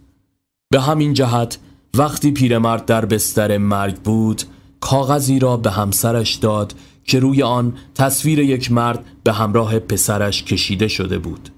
به 0.71 0.81
همین 0.81 1.13
جهت 1.13 1.57
وقتی 1.97 2.31
پیرمرد 2.31 2.85
در 2.85 3.05
بستر 3.05 3.57
مرگ 3.57 3.95
بود 3.95 4.43
کاغذی 4.79 5.39
را 5.39 5.57
به 5.57 5.71
همسرش 5.71 6.35
داد 6.35 6.73
که 7.11 7.19
روی 7.19 7.43
آن 7.43 7.73
تصویر 7.95 8.39
یک 8.39 8.71
مرد 8.71 9.05
به 9.23 9.33
همراه 9.33 9.79
پسرش 9.79 10.43
کشیده 10.43 10.87
شده 10.87 11.19
بود. 11.19 11.49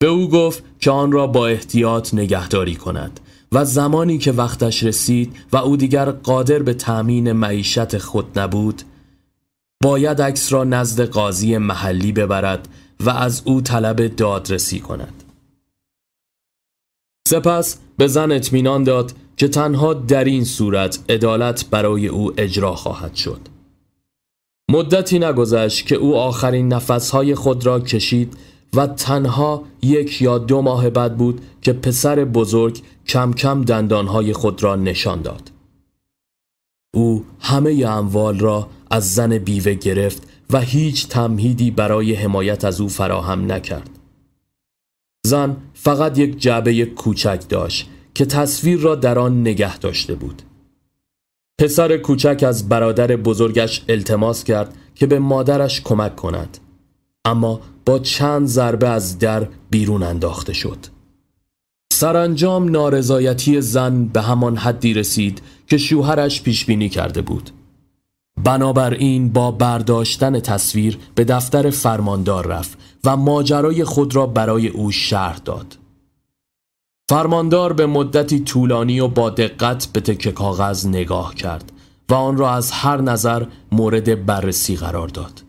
به 0.00 0.06
او 0.06 0.28
گفت 0.28 0.64
که 0.80 0.90
آن 0.90 1.12
را 1.12 1.26
با 1.26 1.46
احتیاط 1.46 2.14
نگهداری 2.14 2.74
کند 2.74 3.20
و 3.52 3.64
زمانی 3.64 4.18
که 4.18 4.32
وقتش 4.32 4.82
رسید 4.82 5.36
و 5.52 5.56
او 5.56 5.76
دیگر 5.76 6.10
قادر 6.10 6.58
به 6.58 6.74
تأمین 6.74 7.32
معیشت 7.32 7.98
خود 7.98 8.38
نبود 8.38 8.82
باید 9.82 10.22
عکس 10.22 10.52
را 10.52 10.64
نزد 10.64 11.04
قاضی 11.04 11.58
محلی 11.58 12.12
ببرد 12.12 12.68
و 13.00 13.10
از 13.10 13.42
او 13.44 13.60
طلب 13.60 14.16
دادرسی 14.16 14.80
کند. 14.80 15.24
سپس 17.28 17.78
به 17.96 18.06
زن 18.06 18.32
اطمینان 18.32 18.84
داد 18.84 19.12
که 19.36 19.48
تنها 19.48 19.94
در 19.94 20.24
این 20.24 20.44
صورت 20.44 20.98
عدالت 21.08 21.66
برای 21.70 22.08
او 22.08 22.40
اجرا 22.40 22.74
خواهد 22.74 23.14
شد. 23.14 23.51
مدتی 24.72 25.18
نگذشت 25.18 25.86
که 25.86 25.94
او 25.94 26.16
آخرین 26.16 26.72
نفسهای 26.72 27.34
خود 27.34 27.66
را 27.66 27.80
کشید 27.80 28.36
و 28.76 28.86
تنها 28.86 29.62
یک 29.82 30.22
یا 30.22 30.38
دو 30.38 30.62
ماه 30.62 30.90
بعد 30.90 31.16
بود 31.16 31.40
که 31.62 31.72
پسر 31.72 32.24
بزرگ 32.24 32.82
کم 33.06 33.32
کم 33.32 33.62
دندانهای 33.62 34.32
خود 34.32 34.62
را 34.62 34.76
نشان 34.76 35.22
داد. 35.22 35.50
او 36.94 37.24
همه 37.40 37.84
اموال 37.86 38.38
را 38.38 38.68
از 38.90 39.14
زن 39.14 39.38
بیوه 39.38 39.74
گرفت 39.74 40.22
و 40.50 40.60
هیچ 40.60 41.08
تمهیدی 41.08 41.70
برای 41.70 42.14
حمایت 42.14 42.64
از 42.64 42.80
او 42.80 42.88
فراهم 42.88 43.52
نکرد. 43.52 43.90
زن 45.26 45.56
فقط 45.74 46.18
یک 46.18 46.38
جعبه 46.38 46.84
کوچک 46.84 47.42
داشت 47.48 47.88
که 48.14 48.24
تصویر 48.24 48.78
را 48.78 48.94
در 48.94 49.18
آن 49.18 49.40
نگه 49.40 49.78
داشته 49.78 50.14
بود. 50.14 50.42
پسر 51.58 51.96
کوچک 51.96 52.44
از 52.48 52.68
برادر 52.68 53.06
بزرگش 53.06 53.84
التماس 53.88 54.44
کرد 54.44 54.74
که 54.94 55.06
به 55.06 55.18
مادرش 55.18 55.80
کمک 55.80 56.16
کند. 56.16 56.58
اما 57.24 57.60
با 57.86 57.98
چند 57.98 58.46
ضربه 58.46 58.88
از 58.88 59.18
در 59.18 59.48
بیرون 59.70 60.02
انداخته 60.02 60.52
شد. 60.52 60.78
سرانجام 61.92 62.70
نارضایتی 62.70 63.60
زن 63.60 64.04
به 64.04 64.22
همان 64.22 64.56
حدی 64.56 64.94
رسید 64.94 65.42
که 65.66 65.78
شوهرش 65.78 66.42
پیش 66.42 66.64
بینی 66.64 66.88
کرده 66.88 67.22
بود. 67.22 67.50
بنابراین 68.44 69.32
با 69.32 69.50
برداشتن 69.50 70.40
تصویر 70.40 70.98
به 71.14 71.24
دفتر 71.24 71.70
فرماندار 71.70 72.46
رفت 72.46 72.78
و 73.04 73.16
ماجرای 73.16 73.84
خود 73.84 74.16
را 74.16 74.26
برای 74.26 74.68
او 74.68 74.90
شرح 74.90 75.38
داد. 75.44 75.76
فرماندار 77.08 77.72
به 77.72 77.86
مدتی 77.86 78.40
طولانی 78.40 79.00
و 79.00 79.08
با 79.08 79.30
دقت 79.30 79.86
به 79.92 80.00
تکه 80.00 80.32
کاغذ 80.32 80.86
نگاه 80.86 81.34
کرد 81.34 81.72
و 82.10 82.14
آن 82.14 82.36
را 82.36 82.50
از 82.50 82.70
هر 82.70 83.00
نظر 83.00 83.46
مورد 83.72 84.26
بررسی 84.26 84.76
قرار 84.76 85.08
داد. 85.08 85.42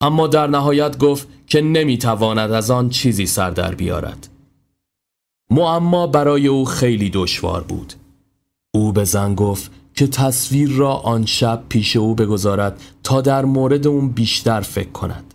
اما 0.00 0.26
در 0.26 0.46
نهایت 0.46 0.98
گفت 0.98 1.28
که 1.46 1.60
نمی‌تواند 1.60 2.52
از 2.52 2.70
آن 2.70 2.88
چیزی 2.88 3.26
سر 3.26 3.50
در 3.50 3.74
بیارد. 3.74 4.28
معما 5.50 6.06
برای 6.06 6.46
او 6.46 6.64
خیلی 6.64 7.10
دشوار 7.10 7.62
بود. 7.62 7.92
او 8.74 8.92
به 8.92 9.04
زن 9.04 9.34
گفت 9.34 9.70
که 9.94 10.06
تصویر 10.06 10.70
را 10.70 10.92
آن 10.92 11.26
شب 11.26 11.62
پیش 11.68 11.96
او 11.96 12.14
بگذارد 12.14 12.80
تا 13.02 13.20
در 13.20 13.44
مورد 13.44 13.86
اون 13.86 14.08
بیشتر 14.08 14.60
فکر 14.60 14.90
کند. 14.90 15.25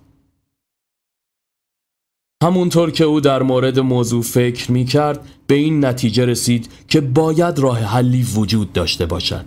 همونطور 2.42 2.92
که 2.92 3.04
او 3.04 3.20
در 3.20 3.44
مورد 3.44 3.80
موضوع 3.80 4.24
فکر 4.24 4.72
می 4.72 4.86
کرد 4.86 5.28
به 5.48 5.56
این 5.56 5.86
نتیجه 5.86 6.26
رسید 6.26 6.70
که 6.88 7.02
باید 7.02 7.60
راه 7.60 7.80
حلی 7.80 8.24
وجود 8.24 8.74
داشته 8.74 9.06
باشد. 9.06 9.46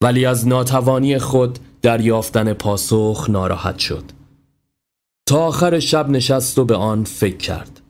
ولی 0.00 0.26
از 0.26 0.48
ناتوانی 0.48 1.18
خود 1.18 1.58
در 1.82 2.00
یافتن 2.00 2.52
پاسخ 2.52 3.26
ناراحت 3.30 3.78
شد. 3.78 4.04
تا 5.26 5.46
آخر 5.46 5.78
شب 5.78 6.10
نشست 6.10 6.58
و 6.58 6.64
به 6.64 6.76
آن 6.76 7.04
فکر 7.04 7.36
کرد. 7.36 7.80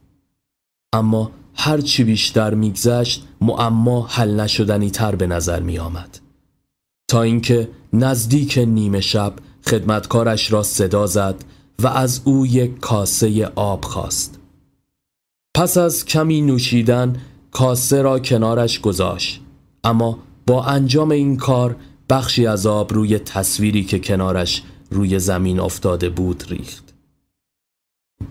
اما 0.92 1.30
هر 1.54 1.80
چی 1.80 2.04
بیشتر 2.04 2.54
میگذشت 2.54 3.26
معما 3.40 4.06
حل 4.06 4.40
نشدنی 4.40 4.90
تر 4.90 5.14
به 5.14 5.26
نظر 5.26 5.60
می 5.60 5.78
آمد. 5.78 6.18
تا 7.08 7.22
اینکه 7.22 7.68
نزدیک 7.92 8.58
نیمه 8.58 9.00
شب 9.00 9.32
خدمتکارش 9.66 10.52
را 10.52 10.62
صدا 10.62 11.06
زد 11.06 11.44
و 11.82 11.86
از 11.86 12.20
او 12.24 12.46
یک 12.46 12.80
کاسه 12.80 13.46
آب 13.46 13.84
خواست. 13.84 14.38
پس 15.54 15.76
از 15.76 16.04
کمی 16.04 16.40
نوشیدن 16.40 17.16
کاسه 17.50 18.02
را 18.02 18.18
کنارش 18.18 18.80
گذاشت 18.80 19.40
اما 19.84 20.18
با 20.46 20.64
انجام 20.64 21.10
این 21.10 21.36
کار 21.36 21.76
بخشی 22.10 22.46
از 22.46 22.66
آب 22.66 22.92
روی 22.92 23.18
تصویری 23.18 23.84
که 23.84 23.98
کنارش 23.98 24.62
روی 24.90 25.18
زمین 25.18 25.60
افتاده 25.60 26.08
بود 26.08 26.44
ریخت. 26.48 26.94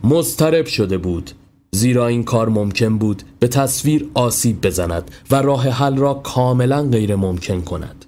مضطرب 0.04 0.66
شده 0.66 0.98
بود 0.98 1.32
زیرا 1.72 2.08
این 2.08 2.24
کار 2.24 2.50
ممکن 2.50 2.98
بود 2.98 3.24
به 3.40 3.48
تصویر 3.48 4.10
آسیب 4.14 4.62
بزند 4.62 5.12
و 5.32 5.36
راه 5.36 5.70
حل 5.70 5.98
را 5.98 6.14
کاملا 6.14 6.90
غیر 6.90 7.16
ممکن 7.16 7.62
کند. 7.62 8.06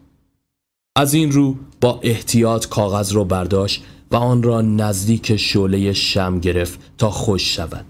از 0.95 1.13
این 1.13 1.31
رو 1.31 1.55
با 1.81 1.99
احتیاط 2.03 2.67
کاغذ 2.67 3.13
را 3.13 3.23
برداشت 3.23 3.83
و 4.11 4.15
آن 4.15 4.43
را 4.43 4.61
نزدیک 4.61 5.35
شعله 5.35 5.93
شم 5.93 6.39
گرفت 6.39 6.79
تا 6.97 7.09
خوش 7.09 7.55
شود. 7.55 7.85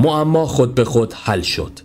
معما 0.00 0.46
خود 0.46 0.74
به 0.74 0.84
خود 0.84 1.12
حل 1.12 1.42
شد. 1.42 1.80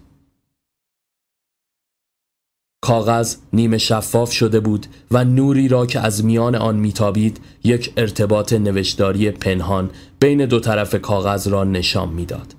کاغذ 2.81 3.37
نیمه 3.53 3.77
شفاف 3.77 4.31
شده 4.31 4.59
بود 4.59 4.87
و 5.11 5.23
نوری 5.23 5.67
را 5.67 5.85
که 5.85 5.99
از 5.99 6.25
میان 6.25 6.55
آن 6.55 6.75
میتابید 6.75 7.39
یک 7.63 7.93
ارتباط 7.97 8.53
نوشداری 8.53 9.31
پنهان 9.31 9.91
بین 10.19 10.45
دو 10.45 10.59
طرف 10.59 10.95
کاغذ 11.01 11.47
را 11.47 11.63
نشان 11.63 12.09
می‌داد. 12.09 12.55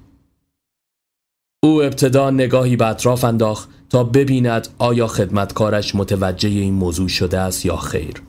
او 1.62 1.82
ابتدا 1.82 2.30
نگاهی 2.30 2.76
به 2.76 2.86
اطراف 2.86 3.24
انداخت 3.24 3.68
تا 3.90 4.04
ببیند 4.04 4.68
آیا 4.78 5.06
خدمتکارش 5.06 5.94
متوجه 5.94 6.48
این 6.48 6.74
موضوع 6.74 7.08
شده 7.08 7.38
است 7.38 7.66
یا 7.66 7.76
خیر. 7.76 8.22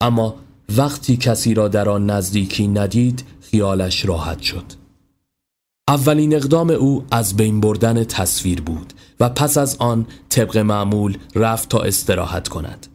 اما 0.00 0.34
وقتی 0.76 1.16
کسی 1.16 1.54
را 1.54 1.68
در 1.68 1.88
آن 1.88 2.10
نزدیکی 2.10 2.68
ندید 2.68 3.24
خیالش 3.40 4.04
راحت 4.04 4.40
شد. 4.40 4.64
اولین 5.88 6.34
اقدام 6.34 6.70
او 6.70 7.04
از 7.10 7.36
بین 7.36 7.60
بردن 7.60 8.04
تصویر 8.04 8.60
بود 8.60 8.92
و 9.20 9.28
پس 9.28 9.58
از 9.58 9.76
آن 9.78 10.06
طبق 10.28 10.58
معمول 10.58 11.18
رفت 11.34 11.68
تا 11.68 11.78
استراحت 11.78 12.48
کند. 12.48 12.86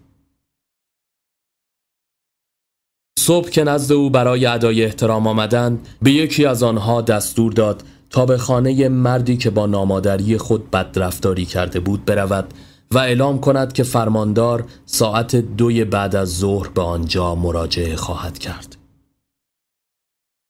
صبح 3.19 3.49
که 3.49 3.63
نزد 3.63 3.91
او 3.91 4.09
برای 4.09 4.45
ادای 4.45 4.83
احترام 4.83 5.27
آمدن 5.27 5.79
به 6.01 6.11
یکی 6.11 6.45
از 6.45 6.63
آنها 6.63 7.01
دستور 7.01 7.53
داد 7.53 7.83
تا 8.09 8.25
به 8.25 8.37
خانه 8.37 8.89
مردی 8.89 9.37
که 9.37 9.49
با 9.49 9.65
نامادری 9.65 10.37
خود 10.37 10.71
بدرفتاری 10.71 11.45
کرده 11.45 11.79
بود 11.79 12.05
برود 12.05 12.53
و 12.93 12.97
اعلام 12.97 13.39
کند 13.39 13.73
که 13.73 13.83
فرماندار 13.83 14.65
ساعت 14.85 15.35
دوی 15.35 15.85
بعد 15.85 16.15
از 16.15 16.37
ظهر 16.37 16.67
به 16.67 16.81
آنجا 16.81 17.35
مراجعه 17.35 17.95
خواهد 17.95 18.39
کرد. 18.39 18.77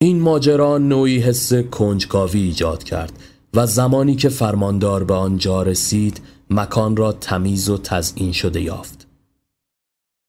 این 0.02 0.20
ماجرا 0.20 0.78
نوعی 0.78 1.20
حس 1.20 1.54
کنجکاوی 1.54 2.42
ایجاد 2.42 2.84
کرد 2.84 3.20
و 3.54 3.66
زمانی 3.66 4.16
که 4.16 4.30
فرماندار 4.30 5.04
به 5.04 5.14
آنجا 5.14 5.64
رسید 5.64 6.22
مکان 6.50 6.96
را 6.96 7.12
تمیز 7.12 7.70
و 7.70 7.78
تزئین 7.78 8.32
شده 8.32 8.62
یافت. 8.62 9.08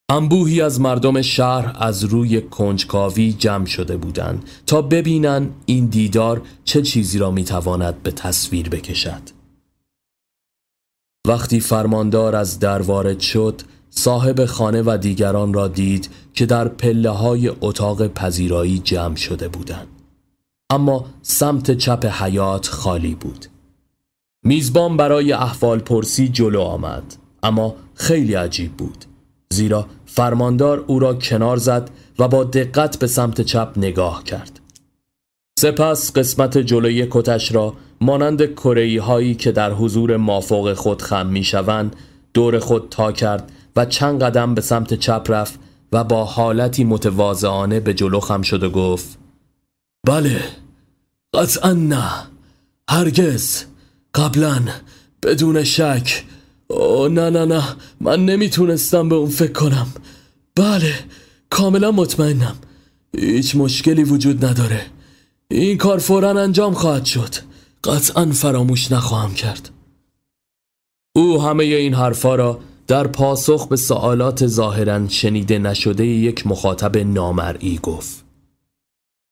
انبوهی 0.09 0.61
از 0.61 0.81
مردم 0.81 1.21
شهر 1.21 1.75
از 1.79 2.03
روی 2.03 2.41
کنجکاوی 2.41 3.33
جمع 3.33 3.65
شده 3.65 3.97
بودند 3.97 4.43
تا 4.67 4.81
ببینن 4.81 5.49
این 5.65 5.85
دیدار 5.85 6.41
چه 6.63 6.81
چیزی 6.81 7.17
را 7.17 7.31
می‌تواند 7.31 8.03
به 8.03 8.11
تصویر 8.11 8.69
بکشد. 8.69 9.34
وقتی 11.25 11.59
فرماندار 11.59 12.35
از 12.35 12.59
در 12.59 12.81
وارد 12.81 13.19
شد 13.19 13.61
صاحب 13.89 14.45
خانه 14.45 14.81
و 14.81 14.97
دیگران 15.01 15.53
را 15.53 15.67
دید 15.67 16.09
که 16.33 16.45
در 16.45 16.67
پله 16.67 17.09
های 17.09 17.51
اتاق 17.61 18.07
پذیرایی 18.07 18.79
جمع 18.79 19.15
شده 19.15 19.47
بودند. 19.47 19.87
اما 20.69 21.05
سمت 21.21 21.71
چپ 21.71 22.05
حیات 22.05 22.67
خالی 22.67 23.15
بود. 23.15 23.45
میزبان 24.45 24.97
برای 24.97 25.33
احوال 25.33 25.79
پرسی 25.79 26.29
جلو 26.29 26.61
آمد 26.61 27.15
اما 27.43 27.75
خیلی 27.93 28.33
عجیب 28.33 28.71
بود 28.71 29.05
زیرا 29.53 29.87
فرماندار 30.05 30.83
او 30.87 30.99
را 30.99 31.13
کنار 31.13 31.57
زد 31.57 31.89
و 32.19 32.27
با 32.27 32.43
دقت 32.43 32.99
به 32.99 33.07
سمت 33.07 33.41
چپ 33.41 33.73
نگاه 33.77 34.23
کرد 34.23 34.59
سپس 35.59 36.11
قسمت 36.13 36.57
جلوی 36.57 37.07
کتش 37.11 37.55
را 37.55 37.73
مانند 38.01 38.55
کرهی 38.55 38.97
هایی 38.97 39.35
که 39.35 39.51
در 39.51 39.71
حضور 39.71 40.17
مافوق 40.17 40.73
خود 40.73 41.01
خم 41.01 41.27
می 41.27 41.43
شوند 41.43 41.95
دور 42.33 42.59
خود 42.59 42.87
تا 42.89 43.11
کرد 43.11 43.51
و 43.75 43.85
چند 43.85 44.23
قدم 44.23 44.55
به 44.55 44.61
سمت 44.61 44.93
چپ 44.93 45.25
رفت 45.29 45.59
و 45.91 46.03
با 46.03 46.25
حالتی 46.25 46.83
متواضعانه 46.83 47.79
به 47.79 47.93
جلو 47.93 48.19
خم 48.19 48.41
شد 48.41 48.63
و 48.63 48.69
گفت 48.69 49.17
بله 50.07 50.43
قطعا 51.33 51.73
نه. 51.73 52.11
هرگز. 52.89 53.63
قبلا 54.15 54.61
بدون 55.23 55.63
شک. 55.63 56.23
او 56.67 57.07
نه 57.07 57.29
نه 57.29 57.45
نه. 57.45 57.63
من 58.01 58.25
نمی‌تونستم 58.25 59.09
به 59.09 59.15
اون 59.15 59.29
فکر 59.29 59.51
کنم. 59.51 59.87
بله 60.55 60.93
کاملا 61.49 61.91
مطمئنم. 61.91 62.55
هیچ 63.17 63.55
مشکلی 63.55 64.03
وجود 64.03 64.45
نداره. 64.45 64.85
این 65.51 65.77
کار 65.77 65.97
فورا 65.97 66.41
انجام 66.41 66.73
خواهد 66.73 67.05
شد. 67.05 67.35
قطعا 67.85 68.25
فراموش 68.25 68.91
نخواهم 68.91 69.33
کرد 69.33 69.69
او 71.15 71.41
همه 71.41 71.63
این 71.63 71.93
حرفا 71.93 72.35
را 72.35 72.59
در 72.87 73.07
پاسخ 73.07 73.67
به 73.67 73.75
سوالات 73.75 74.47
ظاهرا 74.47 75.07
شنیده 75.07 75.59
نشده 75.59 76.05
یک 76.05 76.47
مخاطب 76.47 76.97
نامرئی 76.97 77.79
گفت 77.83 78.25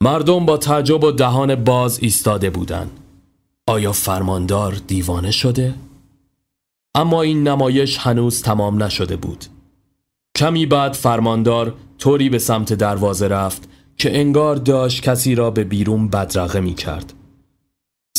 مردم 0.04 0.46
با 0.46 0.58
تعجب 0.58 1.04
و 1.04 1.12
دهان 1.12 1.56
باز 1.56 2.00
ایستاده 2.02 2.50
بودند 2.50 3.00
آیا 3.68 3.92
فرماندار 3.92 4.72
دیوانه 4.88 5.32
شده؟ 5.32 5.74
اما 6.96 7.22
این 7.22 7.48
نمایش 7.48 7.98
هنوز 7.98 8.42
تمام 8.42 8.84
نشده 8.84 9.16
بود 9.16 9.46
کمی 10.38 10.66
بعد 10.66 10.94
فرماندار 10.94 11.74
طوری 11.98 12.30
به 12.30 12.40
سمت 12.40 12.74
دروازه 12.74 13.28
رفت 13.28 13.70
که 13.98 14.20
انگار 14.20 14.56
داشت 14.56 15.04
کسی 15.04 15.36
را 15.36 15.52
به 15.52 15.64
بیرون 15.64 16.08
بدرقه 16.08 16.60
می 16.60 16.74
کرد. 16.74 17.14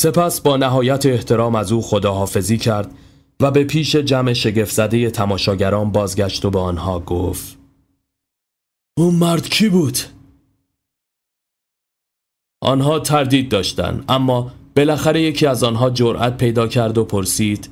سپس 0.05 0.41
با 0.41 0.57
نهایت 0.57 1.05
احترام 1.05 1.55
از 1.55 1.71
او 1.71 1.81
خداحافظی 1.81 2.57
کرد 2.57 2.91
و 3.39 3.51
به 3.51 3.63
پیش 3.63 3.95
جمع 3.95 4.33
شگفتزده 4.33 5.09
تماشاگران 5.09 5.91
بازگشت 5.91 6.45
و 6.45 6.49
به 6.49 6.59
آنها 6.59 6.99
گفت 6.99 7.57
اون 8.97 9.15
مرد 9.15 9.49
کی 9.49 9.69
بود؟ 9.69 9.97
آنها 12.61 12.99
تردید 12.99 13.49
داشتند 13.49 14.05
اما 14.09 14.51
بالاخره 14.75 15.21
یکی 15.21 15.45
از 15.47 15.63
آنها 15.63 15.89
جرأت 15.89 16.37
پیدا 16.37 16.67
کرد 16.67 16.97
و 16.97 17.05
پرسید 17.05 17.69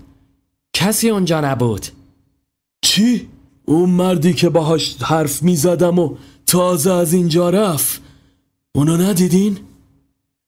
کسی 0.76 1.10
اونجا 1.10 1.41
نبود 1.41 1.86
چی؟ 2.86 3.30
اون 3.65 3.89
مردی 3.89 4.34
که 4.34 4.50
باهاش 4.50 4.96
حرف 5.02 5.43
می 5.43 5.56
زدم 5.56 6.00
و 6.00 6.15
تازه 6.46 6.93
از 6.93 7.13
اینجا 7.13 7.50
رفت 7.50 8.02
اونو 8.76 8.98
ندیدین؟ 8.98 9.60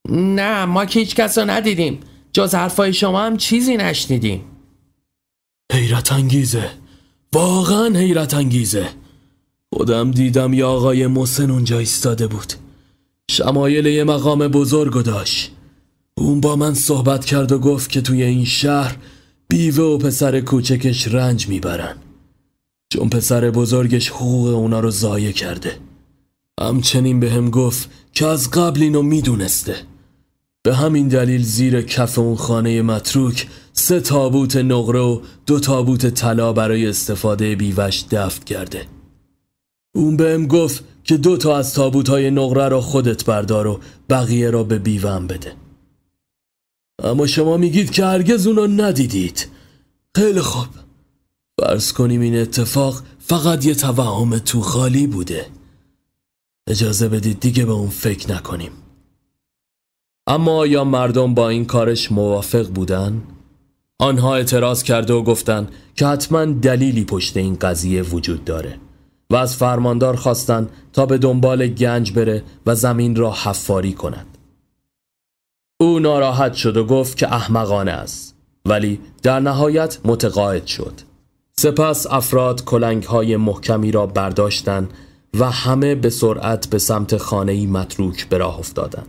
نه 0.09 0.65
ما 0.65 0.85
که 0.85 0.99
هیچ 0.99 1.15
کس 1.15 1.37
ندیدیم. 1.37 1.99
جز 2.33 2.55
حرفای 2.55 2.93
شما 2.93 3.21
هم 3.21 3.37
چیزی 3.37 3.77
نشنیدیم. 3.77 4.41
حیرت 5.73 6.11
انگیزه. 6.11 6.69
واقعا 7.33 7.99
حیرت 7.99 8.33
انگیزه. 8.33 8.89
خودم 9.73 10.11
دیدم 10.11 10.53
یه 10.53 10.65
آقای 10.65 11.07
محسن 11.07 11.51
اونجا 11.51 11.79
ایستاده 11.79 12.27
بود. 12.27 12.53
شمایل 13.31 13.85
یه 13.85 14.03
مقام 14.03 14.47
بزرگ 14.47 15.03
داشت. 15.03 15.51
اون 16.17 16.41
با 16.41 16.55
من 16.55 16.73
صحبت 16.73 17.25
کرد 17.25 17.51
و 17.51 17.59
گفت 17.59 17.91
که 17.91 18.01
توی 18.01 18.23
این 18.23 18.45
شهر 18.45 18.97
بیوه 19.47 19.83
و 19.83 19.97
پسر 19.97 20.41
کوچکش 20.41 21.07
رنج 21.07 21.47
می‌برن. 21.47 21.97
چون 22.89 23.09
پسر 23.09 23.49
بزرگش 23.51 24.09
حقوق 24.09 24.47
اونا 24.47 24.79
رو 24.79 24.91
ضایع 24.91 25.31
کرده. 25.31 25.77
همچنین 26.61 27.19
به 27.19 27.31
هم 27.31 27.49
گفت 27.49 27.89
که 28.13 28.25
از 28.25 28.51
قبل 28.51 28.83
اینو 28.83 29.01
می‌دونسته. 29.01 29.75
به 30.65 30.75
همین 30.75 31.07
دلیل 31.07 31.43
زیر 31.43 31.81
کف 31.81 32.19
اون 32.19 32.35
خانه 32.35 32.81
متروک 32.81 33.47
سه 33.73 33.99
تابوت 33.99 34.55
نقره 34.55 34.99
و 34.99 35.21
دو 35.45 35.59
تابوت 35.59 36.05
طلا 36.09 36.53
برای 36.53 36.87
استفاده 36.87 37.55
بیوش 37.55 38.03
دفت 38.11 38.43
کرده. 38.43 38.85
اون 39.95 40.17
بهم 40.17 40.47
گفت 40.47 40.83
که 41.03 41.17
دو 41.17 41.37
تا 41.37 41.57
از 41.57 41.73
تابوت 41.73 42.09
های 42.09 42.31
نقره 42.31 42.67
را 42.67 42.81
خودت 42.81 43.25
بردار 43.25 43.67
و 43.67 43.79
بقیه 44.09 44.49
را 44.49 44.63
به 44.63 44.79
بیوم 44.79 45.27
بده. 45.27 45.53
اما 47.03 47.27
شما 47.27 47.57
میگید 47.57 47.91
که 47.91 48.05
هرگز 48.05 48.47
اونو 48.47 48.67
ندیدید. 48.67 49.47
خیلی 50.15 50.41
خوب. 50.41 50.67
فرض 51.61 51.93
کنیم 51.93 52.21
این 52.21 52.37
اتفاق 52.37 53.03
فقط 53.19 53.65
یه 53.65 53.75
توهم 53.75 54.37
تو 54.37 54.61
خالی 54.61 55.07
بوده. 55.07 55.45
اجازه 56.67 57.09
بدید 57.09 57.39
دیگه 57.39 57.65
به 57.65 57.71
اون 57.71 57.89
فکر 57.89 58.31
نکنیم. 58.31 58.71
اما 60.27 60.51
آیا 60.51 60.83
مردم 60.83 61.33
با 61.33 61.49
این 61.49 61.65
کارش 61.65 62.11
موافق 62.11 62.67
بودن؟ 62.67 63.21
آنها 63.99 64.35
اعتراض 64.35 64.83
کرده 64.83 65.13
و 65.13 65.23
گفتند 65.23 65.71
که 65.95 66.07
حتما 66.07 66.45
دلیلی 66.45 67.05
پشت 67.05 67.37
این 67.37 67.55
قضیه 67.55 68.01
وجود 68.01 68.45
داره 68.45 68.77
و 69.29 69.35
از 69.35 69.55
فرماندار 69.55 70.15
خواستند 70.15 70.69
تا 70.93 71.05
به 71.05 71.17
دنبال 71.17 71.67
گنج 71.67 72.11
بره 72.11 72.43
و 72.65 72.75
زمین 72.75 73.15
را 73.15 73.31
حفاری 73.31 73.93
کند 73.93 74.37
او 75.79 75.99
ناراحت 75.99 76.53
شد 76.53 76.77
و 76.77 76.85
گفت 76.85 77.17
که 77.17 77.33
احمقانه 77.33 77.91
است 77.91 78.35
ولی 78.65 78.99
در 79.23 79.39
نهایت 79.39 79.99
متقاعد 80.05 80.65
شد 80.65 80.93
سپس 81.57 82.07
افراد 82.07 82.63
کلنگ 82.63 83.03
های 83.03 83.37
محکمی 83.37 83.91
را 83.91 84.05
برداشتند 84.05 84.93
و 85.39 85.51
همه 85.51 85.95
به 85.95 86.09
سرعت 86.09 86.69
به 86.69 86.77
سمت 86.77 87.17
خانه 87.17 87.67
متروک 87.67 88.29
به 88.29 88.37
راه 88.37 88.59
افتادند. 88.59 89.07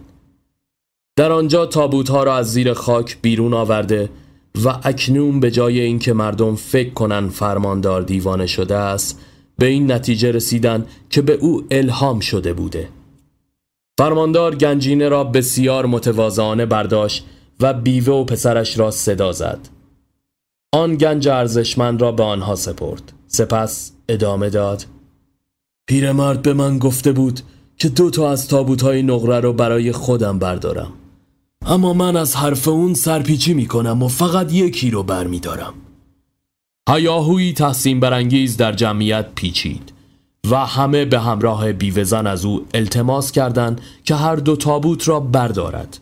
در 1.16 1.32
آنجا 1.32 1.66
تابوت 1.66 2.08
ها 2.08 2.22
را 2.22 2.36
از 2.36 2.52
زیر 2.52 2.72
خاک 2.72 3.18
بیرون 3.22 3.54
آورده 3.54 4.10
و 4.64 4.68
اکنون 4.82 5.40
به 5.40 5.50
جای 5.50 5.80
اینکه 5.80 6.12
مردم 6.12 6.54
فکر 6.54 6.90
کنند 6.90 7.30
فرماندار 7.30 8.02
دیوانه 8.02 8.46
شده 8.46 8.76
است 8.76 9.20
به 9.58 9.66
این 9.66 9.92
نتیجه 9.92 10.30
رسیدن 10.32 10.86
که 11.10 11.22
به 11.22 11.32
او 11.32 11.64
الهام 11.70 12.20
شده 12.20 12.52
بوده. 12.52 12.88
فرماندار 13.98 14.54
گنجینه 14.54 15.08
را 15.08 15.24
بسیار 15.24 15.86
متواضعانه 15.86 16.66
برداشت 16.66 17.26
و 17.60 17.74
بیوه 17.74 18.14
و 18.14 18.24
پسرش 18.24 18.78
را 18.78 18.90
صدا 18.90 19.32
زد. 19.32 19.68
آن 20.72 20.96
گنج 20.96 21.28
ارزشمند 21.28 22.02
را 22.02 22.12
به 22.12 22.22
آنها 22.22 22.54
سپرد. 22.54 23.12
سپس 23.26 23.92
ادامه 24.08 24.50
داد. 24.50 24.86
پیرمرد 25.86 26.42
به 26.42 26.52
من 26.52 26.78
گفته 26.78 27.12
بود 27.12 27.40
که 27.78 27.88
دو 27.88 28.10
تا 28.10 28.30
از 28.30 28.52
های 28.82 29.02
نقره 29.02 29.40
رو 29.40 29.52
برای 29.52 29.92
خودم 29.92 30.38
بردارم. 30.38 30.92
اما 31.68 31.92
من 31.92 32.16
از 32.16 32.36
حرف 32.36 32.68
اون 32.68 32.94
سرپیچی 32.94 33.54
می‌کنم 33.54 34.02
و 34.02 34.08
فقط 34.08 34.52
یکی 34.52 34.90
رو 34.90 35.02
برمیدارم. 35.02 35.74
هیاهوی 36.90 37.52
تحسین 37.52 38.00
برانگیز 38.00 38.56
در 38.56 38.72
جمعیت 38.72 39.26
پیچید 39.34 39.92
و 40.50 40.66
همه 40.66 41.04
به 41.04 41.20
همراه 41.20 41.72
بیوزن 41.72 42.26
از 42.26 42.44
او 42.44 42.66
التماس 42.74 43.32
کردند 43.32 43.80
که 44.04 44.14
هر 44.14 44.36
دو 44.36 44.56
تابوت 44.56 45.08
را 45.08 45.20
بردارد. 45.20 45.98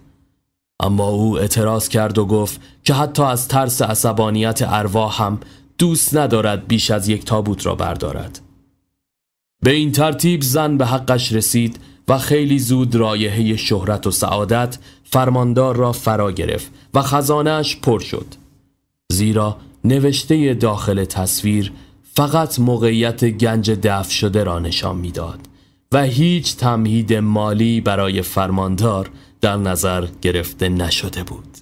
اما 0.80 1.08
او 1.08 1.38
اعتراض 1.38 1.88
کرد 1.88 2.18
و 2.18 2.26
گفت 2.26 2.60
که 2.84 2.94
حتی 2.94 3.22
از 3.22 3.48
ترس 3.48 3.82
عصبانیت 3.82 4.62
ارواح 4.66 5.22
هم 5.22 5.40
دوست 5.78 6.16
ندارد 6.16 6.68
بیش 6.68 6.90
از 6.90 7.08
یک 7.08 7.24
تابوت 7.24 7.66
را 7.66 7.74
بردارد. 7.74 8.40
به 9.62 9.70
این 9.70 9.92
ترتیب 9.92 10.42
زن 10.42 10.76
به 10.76 10.86
حقش 10.86 11.32
رسید 11.32 11.80
و 12.08 12.18
خیلی 12.18 12.58
زود 12.58 12.94
رایحه 12.94 13.56
شهرت 13.56 14.06
و 14.06 14.10
سعادت 14.10 14.78
فرماندار 15.14 15.76
را 15.76 15.92
فرا 15.92 16.32
گرفت 16.32 16.70
و 16.94 17.02
خزانهش 17.02 17.76
پر 17.76 18.00
شد 18.00 18.26
زیرا 19.12 19.56
نوشته 19.84 20.54
داخل 20.54 21.04
تصویر 21.04 21.72
فقط 22.14 22.58
موقعیت 22.58 23.24
گنج 23.24 23.70
دفع 23.70 24.10
شده 24.10 24.44
را 24.44 24.58
نشان 24.58 24.96
می‌داد 24.96 25.40
و 25.92 26.02
هیچ 26.02 26.56
تمهید 26.56 27.12
مالی 27.14 27.80
برای 27.80 28.22
فرماندار 28.22 29.10
در 29.40 29.56
نظر 29.56 30.06
گرفته 30.22 30.68
نشده 30.68 31.22
بود 31.22 31.58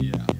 yeah. 0.00 0.31